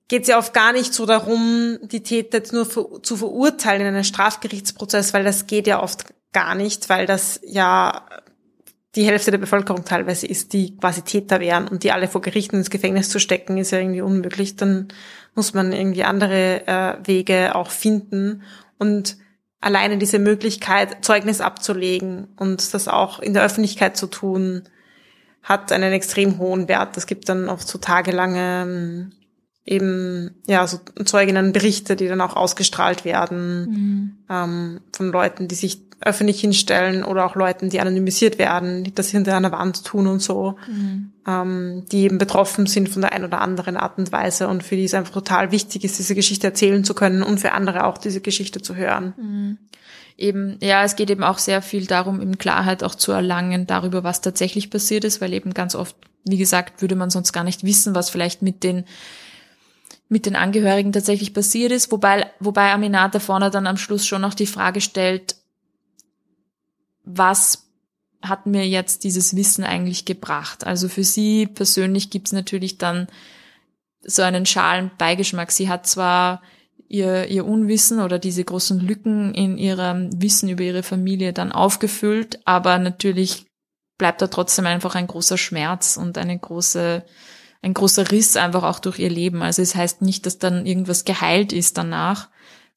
geht 0.08 0.24
es 0.24 0.30
ja 0.30 0.38
oft 0.38 0.54
gar 0.54 0.72
nicht 0.74 0.94
so 0.94 1.06
darum, 1.06 1.78
die 1.84 2.02
Täter 2.02 2.40
jetzt 2.40 2.54
nur 2.54 2.66
für, 2.66 3.02
zu 3.04 3.18
verurteilen 3.18 3.82
in 3.82 3.88
einem 3.88 4.04
Strafgerichtsprozess, 4.04 5.14
weil 5.14 5.24
das 5.24 5.48
geht 5.48 5.68
ja 5.68 5.84
oft 5.84 6.06
gar 6.32 6.56
nicht, 6.56 6.90
weil 6.90 7.06
das 7.06 7.40
ja 7.44 8.06
die 8.96 9.06
Hälfte 9.06 9.32
der 9.32 9.38
Bevölkerung 9.38 9.86
teilweise 9.86 10.26
ist, 10.26 10.54
die 10.54 10.76
quasi 10.78 11.04
Täter 11.04 11.40
wären 11.40 11.68
und 11.68 11.84
die 11.84 11.92
alle 11.92 12.08
vor 12.08 12.22
Gerichten 12.22 12.56
ins 12.56 12.72
Gefängnis 12.72 13.10
zu 13.10 13.20
stecken, 13.20 13.58
ist 13.58 13.72
ja 13.72 13.80
irgendwie 13.80 14.02
unmöglich. 14.02 14.56
Dann 14.56 14.88
muss 15.36 15.54
man 15.54 15.72
irgendwie 15.72 16.04
andere 16.04 16.68
äh, 16.68 16.96
Wege 17.06 17.56
auch 17.56 17.70
finden 17.70 18.44
und 18.78 19.18
alleine 19.62 19.98
diese 19.98 20.20
Möglichkeit, 20.20 21.04
Zeugnis 21.06 21.42
abzulegen 21.42 22.30
und 22.38 22.74
das 22.74 22.88
auch 22.88 23.20
in 23.20 23.34
der 23.34 23.44
Öffentlichkeit 23.44 23.96
zu 23.96 24.08
tun, 24.08 24.64
hat 25.44 25.72
einen 25.72 25.94
extrem 25.94 26.38
hohen 26.38 26.68
Wert. 26.68 26.98
Es 26.98 27.08
gibt 27.08 27.30
dann 27.30 27.50
oft 27.50 27.68
so 27.68 27.78
tagelange 27.78 28.64
ähm, 28.64 29.12
eben 29.66 30.42
ja 30.48 30.66
so 30.66 30.80
Zeuginnenberichte, 31.06 31.96
die 31.96 32.08
dann 32.08 32.22
auch 32.22 32.36
ausgestrahlt 32.36 33.06
werden 33.06 33.62
mhm. 33.70 34.18
ähm, 34.30 34.82
von 34.96 35.12
Leuten, 35.12 35.48
die 35.48 35.56
sich 35.56 35.89
öffentlich 36.02 36.40
hinstellen 36.40 37.04
oder 37.04 37.26
auch 37.26 37.36
Leuten, 37.36 37.70
die 37.70 37.80
anonymisiert 37.80 38.38
werden, 38.38 38.84
die 38.84 38.94
das 38.94 39.10
hinter 39.10 39.36
einer 39.36 39.52
Wand 39.52 39.84
tun 39.84 40.08
und 40.08 40.22
so, 40.22 40.56
mhm. 40.68 41.12
ähm, 41.28 41.86
die 41.92 42.04
eben 42.04 42.18
betroffen 42.18 42.68
sind 42.68 42.88
von 42.88 43.02
der 43.02 43.12
einen 43.12 43.26
oder 43.26 43.42
anderen 43.42 43.76
Art 43.76 43.98
und 43.98 44.12
Weise 44.12 44.48
und 44.48 44.64
für 44.64 44.76
die 44.76 44.86
es 44.86 44.94
einfach 44.94 45.14
total 45.14 45.52
wichtig 45.52 45.84
ist, 45.84 46.00
diese 46.00 46.16
Geschichte 46.16 46.48
erzählen 46.48 46.84
zu 46.84 46.94
können 46.94 47.22
und 47.22 47.40
für 47.40 47.52
andere 47.52 47.86
auch 47.86 47.98
diese 47.98 48.22
Geschichte 48.22 48.62
zu 48.62 48.76
hören. 48.76 49.14
Mhm. 49.18 49.58
Eben, 50.18 50.58
ja, 50.62 50.84
es 50.84 50.96
geht 50.96 51.10
eben 51.10 51.24
auch 51.24 51.38
sehr 51.38 51.62
viel 51.62 51.86
darum, 51.86 52.22
eben 52.22 52.38
Klarheit 52.38 52.84
auch 52.84 52.96
zu 52.96 53.12
erlangen 53.12 53.68
darüber, 53.68 54.04
was 54.04 54.22
tatsächlich 54.22 54.70
passiert 54.70 55.04
ist, 55.06 55.22
weil 55.22 55.34
eben 55.34 55.54
ganz 55.54 55.76
oft, 55.76 55.96
wie 56.26 56.38
gesagt, 56.38 56.82
würde 56.82 56.96
man 56.96 57.10
sonst 57.10 57.32
gar 57.32 57.44
nicht 57.44 57.64
wissen, 57.64 57.96
was 57.96 58.10
vielleicht 58.10 58.42
mit 58.42 58.64
den 58.64 58.86
mit 60.12 60.26
den 60.26 60.36
Angehörigen 60.36 60.92
tatsächlich 60.92 61.36
passiert 61.36 61.72
ist, 61.72 61.92
wobei, 61.92 62.26
wobei 62.40 62.74
Aminata 62.74 63.20
vorne 63.20 63.52
dann 63.52 63.68
am 63.68 63.78
Schluss 63.78 64.08
schon 64.08 64.24
noch 64.24 64.34
die 64.34 64.48
Frage 64.48 64.82
stellt, 64.82 65.36
was 67.10 67.70
hat 68.22 68.46
mir 68.46 68.68
jetzt 68.68 69.04
dieses 69.04 69.36
Wissen 69.36 69.64
eigentlich 69.64 70.06
gebracht? 70.06 70.66
Also 70.66 70.90
für 70.90 71.04
sie 71.04 71.48
persönlich 71.48 72.10
gibt's 72.10 72.32
natürlich 72.32 72.78
dann 72.78 73.08
so 74.02 74.22
einen 74.22 74.46
schalen 74.46 74.92
Beigeschmack. 74.98 75.52
Sie 75.52 75.70
hat 75.70 75.88
zwar 75.88 76.42
ihr, 76.88 77.28
ihr 77.28 77.46
Unwissen 77.46 78.00
oder 78.00 78.20
diese 78.20 78.44
großen 78.44 78.80
Lücken 78.80 79.34
in 79.34 79.58
ihrem 79.58 80.10
Wissen 80.22 80.50
über 80.50 80.64
ihre 80.64 80.84
Familie 80.84 81.34
dann 81.34 81.52
aufgefüllt, 81.52 82.40
aber 82.46 82.78
natürlich 82.80 83.46
bleibt 83.98 84.22
da 84.22 84.28
trotzdem 84.28 84.66
einfach 84.66 84.96
ein 84.96 85.08
großer 85.08 85.38
Schmerz 85.38 85.98
und 85.98 86.18
eine 86.18 86.38
große, 86.38 87.06
ein 87.62 87.74
großer 87.74 88.12
Riss 88.12 88.38
einfach 88.38 88.64
auch 88.64 88.80
durch 88.80 89.00
ihr 89.00 89.10
Leben. 89.10 89.42
Also 89.42 89.62
es 89.62 89.76
heißt 89.76 90.02
nicht, 90.02 90.26
dass 90.26 90.40
dann 90.40 90.66
irgendwas 90.66 91.06
geheilt 91.06 91.54
ist 91.54 91.78
danach, 91.78 92.30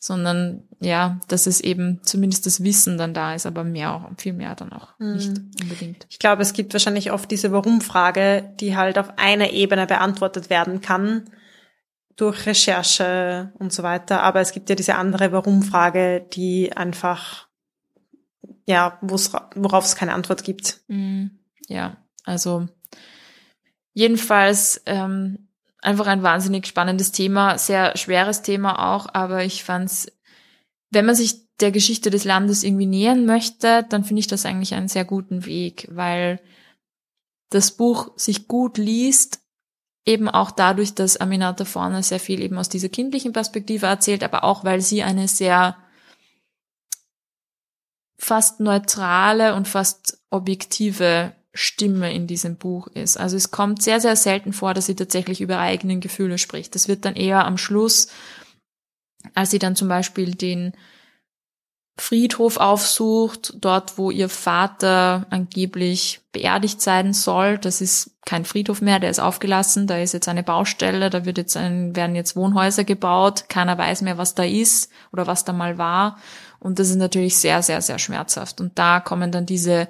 sondern 0.03 0.65
ja, 0.81 1.21
dass 1.29 1.47
es 1.47 1.61
eben 1.61 2.01
zumindest 2.03 2.45
das 2.45 2.65
Wissen 2.65 2.99
dann 2.99 3.15
da 3.15 3.37
ist, 3.37 3.47
aber 3.47 3.63
mehr 3.63 3.95
auch, 3.95 4.11
viel 4.19 4.33
mehr 4.33 4.57
dann 4.57 4.73
auch 4.73 4.99
mhm. 4.99 5.13
nicht 5.15 5.31
unbedingt. 5.63 6.07
Ich 6.11 6.19
glaube, 6.19 6.43
es 6.43 6.55
gibt 6.55 6.73
wahrscheinlich 6.73 7.13
oft 7.13 7.31
diese 7.31 7.53
Warum-Frage, 7.53 8.53
die 8.59 8.77
halt 8.77 8.99
auf 8.99 9.17
einer 9.17 9.53
Ebene 9.53 9.87
beantwortet 9.87 10.51
werden 10.51 10.81
kann 10.81 11.31
durch 12.17 12.47
Recherche 12.47 13.53
und 13.61 13.73
so 13.73 13.85
weiter. 13.85 14.25
Aber 14.25 14.41
es 14.41 14.51
gibt 14.51 14.71
ja 14.71 14.75
diese 14.75 14.97
andere 14.97 15.31
Warum-Frage, 15.31 16.27
die 16.33 16.77
einfach, 16.77 17.47
ja, 18.67 18.99
worauf 19.03 19.85
es 19.85 19.95
keine 19.95 20.15
Antwort 20.15 20.43
gibt. 20.43 20.81
Mhm. 20.89 21.39
Ja, 21.69 21.97
also 22.25 22.67
jedenfalls 23.93 24.83
ähm, 24.87 25.47
einfach 25.83 26.07
ein 26.07 26.23
wahnsinnig 26.23 26.67
spannendes 26.67 27.13
Thema, 27.13 27.59
sehr 27.59 27.97
schweres 27.97 28.43
Thema 28.43 28.95
auch, 28.95 29.07
aber 29.13 29.45
ich 29.45 29.65
fand's, 29.65 30.11
wenn 30.91 31.05
man 31.05 31.15
sich 31.15 31.43
der 31.61 31.73
Geschichte 31.73 32.11
des 32.11 32.25
Landes 32.25 32.63
irgendwie 32.63 32.87
nähern 32.87 33.27
möchte, 33.27 33.85
dann 33.89 34.05
finde 34.05 34.21
ich 34.21 34.27
das 34.27 34.47
eigentlich 34.47 34.75
einen 34.75 34.89
sehr 34.89 35.05
guten 35.05 35.45
Weg, 35.45 35.89
weil 35.91 36.41
das 37.51 37.73
Buch 37.73 38.13
sich 38.17 38.49
gut 38.49 38.79
liest, 38.79 39.41
eben 40.05 40.29
auch 40.29 40.51
dadurch, 40.51 40.95
dass 40.95 41.17
Aminata 41.17 41.65
vorne 41.65 42.03
sehr 42.03 42.21
viel 42.21 42.41
eben 42.41 42.59
aus 42.59 42.69
dieser 42.69 42.89
kindlichen 42.89 43.33
Perspektive 43.33 43.87
erzählt, 43.87 44.25
aber 44.25 44.45
auch 44.45 44.65
weil 44.65 44.81
sie 44.81 45.03
eine 45.03 45.29
sehr 45.29 45.77
fast 48.17 48.61
neutrale 48.61 49.55
und 49.55 49.69
fast 49.69 50.21
objektive 50.31 51.35
Stimme 51.55 52.13
in 52.15 52.27
diesem 52.27 52.57
Buch 52.57 52.87
ist. 52.89 53.19
Also 53.19 53.37
es 53.37 53.51
kommt 53.51 53.83
sehr, 53.83 54.01
sehr 54.01 54.17
selten 54.17 54.53
vor, 54.53 54.73
dass 54.75 54.87
sie 54.87 54.97
tatsächlich 54.97 55.41
über 55.41 55.59
eigenen 55.59 56.01
Gefühle 56.01 56.39
spricht. 56.39 56.75
Das 56.75 56.89
wird 56.89 57.05
dann 57.05 57.15
eher 57.15 57.45
am 57.45 57.59
Schluss, 57.59 58.09
als 59.35 59.51
sie 59.51 59.59
dann 59.59 59.77
zum 59.77 59.89
Beispiel 59.89 60.35
den 60.35 60.73
Friedhof 61.99 62.57
aufsucht, 62.57 63.53
dort 63.61 63.99
wo 63.99 64.11
ihr 64.11 64.31
Vater 64.31 65.27
angeblich 65.29 66.23
beerdigt 66.33 66.81
sein 66.81 67.13
soll. 67.13 67.59
Das 67.59 67.83
ist 67.83 68.17
kein 68.25 68.47
Friedhof 68.47 68.81
mehr, 68.81 68.99
der 68.99 69.11
ist 69.11 69.21
aufgelassen, 69.21 69.87
da 69.87 69.99
ist 69.99 70.15
jetzt 70.15 70.29
eine 70.29 70.43
Baustelle, 70.43 71.11
da 71.11 71.27
wird 71.27 71.37
jetzt 71.37 71.57
ein, 71.57 71.95
werden 71.95 72.17
jetzt 72.17 72.35
Wohnhäuser 72.35 72.85
gebaut, 72.85 73.45
keiner 73.51 73.77
weiß 73.77 74.01
mehr, 74.03 74.17
was 74.17 74.35
da 74.35 74.43
ist 74.43 74.91
oder 75.13 75.27
was 75.27 75.45
da 75.45 75.53
mal 75.53 75.77
war. 75.77 76.17
Und 76.59 76.79
das 76.79 76.89
ist 76.89 76.97
natürlich 76.97 77.37
sehr, 77.37 77.63
sehr, 77.63 77.83
sehr 77.83 77.99
schmerzhaft. 77.99 78.61
Und 78.61 78.79
da 78.79 79.01
kommen 79.01 79.31
dann 79.31 79.45
diese 79.45 79.89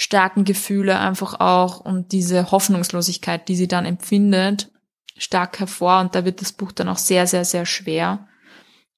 starken 0.00 0.46
Gefühle 0.46 0.98
einfach 0.98 1.40
auch 1.40 1.80
und 1.80 2.12
diese 2.12 2.50
Hoffnungslosigkeit, 2.50 3.46
die 3.48 3.54
sie 3.54 3.68
dann 3.68 3.84
empfindet, 3.84 4.70
stark 5.18 5.60
hervor 5.60 6.00
und 6.00 6.14
da 6.14 6.24
wird 6.24 6.40
das 6.40 6.52
Buch 6.52 6.72
dann 6.72 6.88
auch 6.88 6.96
sehr, 6.96 7.26
sehr, 7.26 7.44
sehr 7.44 7.66
schwer. 7.66 8.26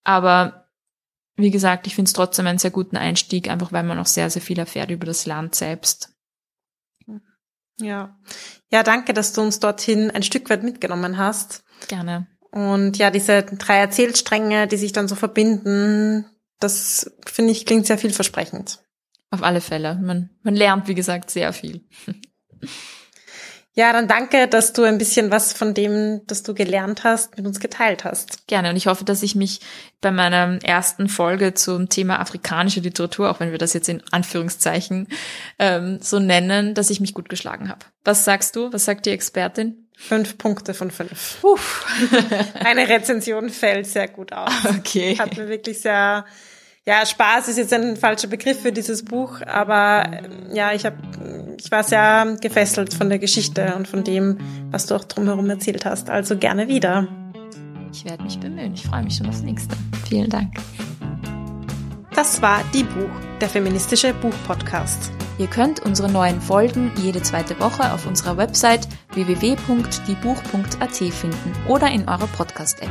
Aber 0.04 0.68
wie 1.34 1.50
gesagt, 1.50 1.88
ich 1.88 1.96
finde 1.96 2.08
es 2.08 2.12
trotzdem 2.12 2.46
einen 2.46 2.60
sehr 2.60 2.70
guten 2.70 2.96
Einstieg, 2.96 3.50
einfach 3.50 3.72
weil 3.72 3.82
man 3.82 3.98
auch 3.98 4.06
sehr, 4.06 4.30
sehr 4.30 4.42
viel 4.42 4.60
erfährt 4.60 4.92
über 4.92 5.04
das 5.04 5.26
Land 5.26 5.56
selbst. 5.56 6.14
Ja. 7.80 8.16
Ja, 8.70 8.84
danke, 8.84 9.12
dass 9.12 9.32
du 9.32 9.40
uns 9.40 9.58
dorthin 9.58 10.12
ein 10.12 10.22
Stück 10.22 10.50
weit 10.50 10.62
mitgenommen 10.62 11.18
hast. 11.18 11.64
Gerne. 11.88 12.28
Und 12.52 12.96
ja, 12.98 13.10
diese 13.10 13.42
drei 13.42 13.78
Erzählstränge, 13.78 14.68
die 14.68 14.76
sich 14.76 14.92
dann 14.92 15.08
so 15.08 15.16
verbinden, 15.16 16.26
das 16.60 17.10
finde 17.26 17.50
ich 17.50 17.66
klingt 17.66 17.88
sehr 17.88 17.98
vielversprechend. 17.98 18.78
Auf 19.32 19.42
alle 19.42 19.62
Fälle. 19.62 19.98
Man, 20.00 20.28
man 20.42 20.54
lernt, 20.54 20.88
wie 20.88 20.94
gesagt, 20.94 21.30
sehr 21.30 21.54
viel. 21.54 21.80
Ja, 23.74 23.90
dann 23.94 24.06
danke, 24.06 24.46
dass 24.46 24.74
du 24.74 24.82
ein 24.82 24.98
bisschen 24.98 25.30
was 25.30 25.54
von 25.54 25.72
dem, 25.72 26.20
das 26.26 26.42
du 26.42 26.52
gelernt 26.52 27.04
hast, 27.04 27.38
mit 27.38 27.46
uns 27.46 27.58
geteilt 27.58 28.04
hast. 28.04 28.46
Gerne. 28.46 28.68
Und 28.68 28.76
ich 28.76 28.86
hoffe, 28.86 29.06
dass 29.06 29.22
ich 29.22 29.34
mich 29.34 29.60
bei 30.02 30.10
meiner 30.10 30.62
ersten 30.62 31.08
Folge 31.08 31.54
zum 31.54 31.88
Thema 31.88 32.20
afrikanische 32.20 32.80
Literatur, 32.80 33.30
auch 33.30 33.40
wenn 33.40 33.50
wir 33.50 33.56
das 33.56 33.72
jetzt 33.72 33.88
in 33.88 34.02
Anführungszeichen 34.10 35.08
ähm, 35.58 35.98
so 36.02 36.18
nennen, 36.18 36.74
dass 36.74 36.90
ich 36.90 37.00
mich 37.00 37.14
gut 37.14 37.30
geschlagen 37.30 37.70
habe. 37.70 37.86
Was 38.04 38.26
sagst 38.26 38.54
du? 38.56 38.70
Was 38.74 38.84
sagt 38.84 39.06
die 39.06 39.10
Expertin? 39.10 39.88
Fünf 39.96 40.36
Punkte 40.36 40.74
von 40.74 40.90
fünf. 40.90 41.42
Uff. 41.42 41.86
Eine 42.62 42.86
Rezension 42.86 43.48
fällt 43.48 43.86
sehr 43.86 44.08
gut 44.08 44.34
aus. 44.34 44.52
Okay. 44.78 45.16
Hat 45.18 45.38
mir 45.38 45.48
wirklich 45.48 45.80
sehr 45.80 46.26
ja, 46.86 47.06
Spaß 47.06 47.48
ist 47.48 47.58
jetzt 47.58 47.72
ein 47.72 47.96
falscher 47.96 48.28
Begriff 48.28 48.60
für 48.60 48.72
dieses 48.72 49.04
Buch, 49.04 49.40
aber 49.46 50.04
äh, 50.10 50.56
ja, 50.56 50.72
ich 50.72 50.84
habe, 50.84 50.96
ich 51.58 51.70
war 51.70 51.84
sehr 51.84 52.36
gefesselt 52.40 52.92
von 52.92 53.08
der 53.08 53.18
Geschichte 53.18 53.74
und 53.76 53.86
von 53.86 54.02
dem, 54.02 54.38
was 54.70 54.86
du 54.86 54.96
auch 54.96 55.04
drumherum 55.04 55.48
erzählt 55.48 55.84
hast. 55.84 56.10
Also 56.10 56.36
gerne 56.36 56.68
wieder. 56.68 57.06
Ich 57.92 58.04
werde 58.04 58.24
mich 58.24 58.40
bemühen. 58.40 58.74
Ich 58.74 58.82
freue 58.82 59.04
mich 59.04 59.16
schon 59.16 59.28
aufs 59.28 59.42
nächste. 59.42 59.76
Vielen 60.08 60.30
Dank. 60.30 60.54
Das 62.14 62.42
war 62.42 62.62
Die 62.74 62.84
Buch, 62.84 63.10
der 63.40 63.48
feministische 63.48 64.12
Buchpodcast. 64.14 65.12
Ihr 65.38 65.46
könnt 65.46 65.80
unsere 65.80 66.10
neuen 66.10 66.40
Folgen 66.40 66.92
jede 66.96 67.22
zweite 67.22 67.58
Woche 67.58 67.92
auf 67.92 68.06
unserer 68.06 68.36
Website 68.36 68.86
www.diebuch.at 69.12 70.96
finden 70.96 71.52
oder 71.68 71.90
in 71.90 72.08
eurer 72.08 72.26
Podcast-App. 72.28 72.90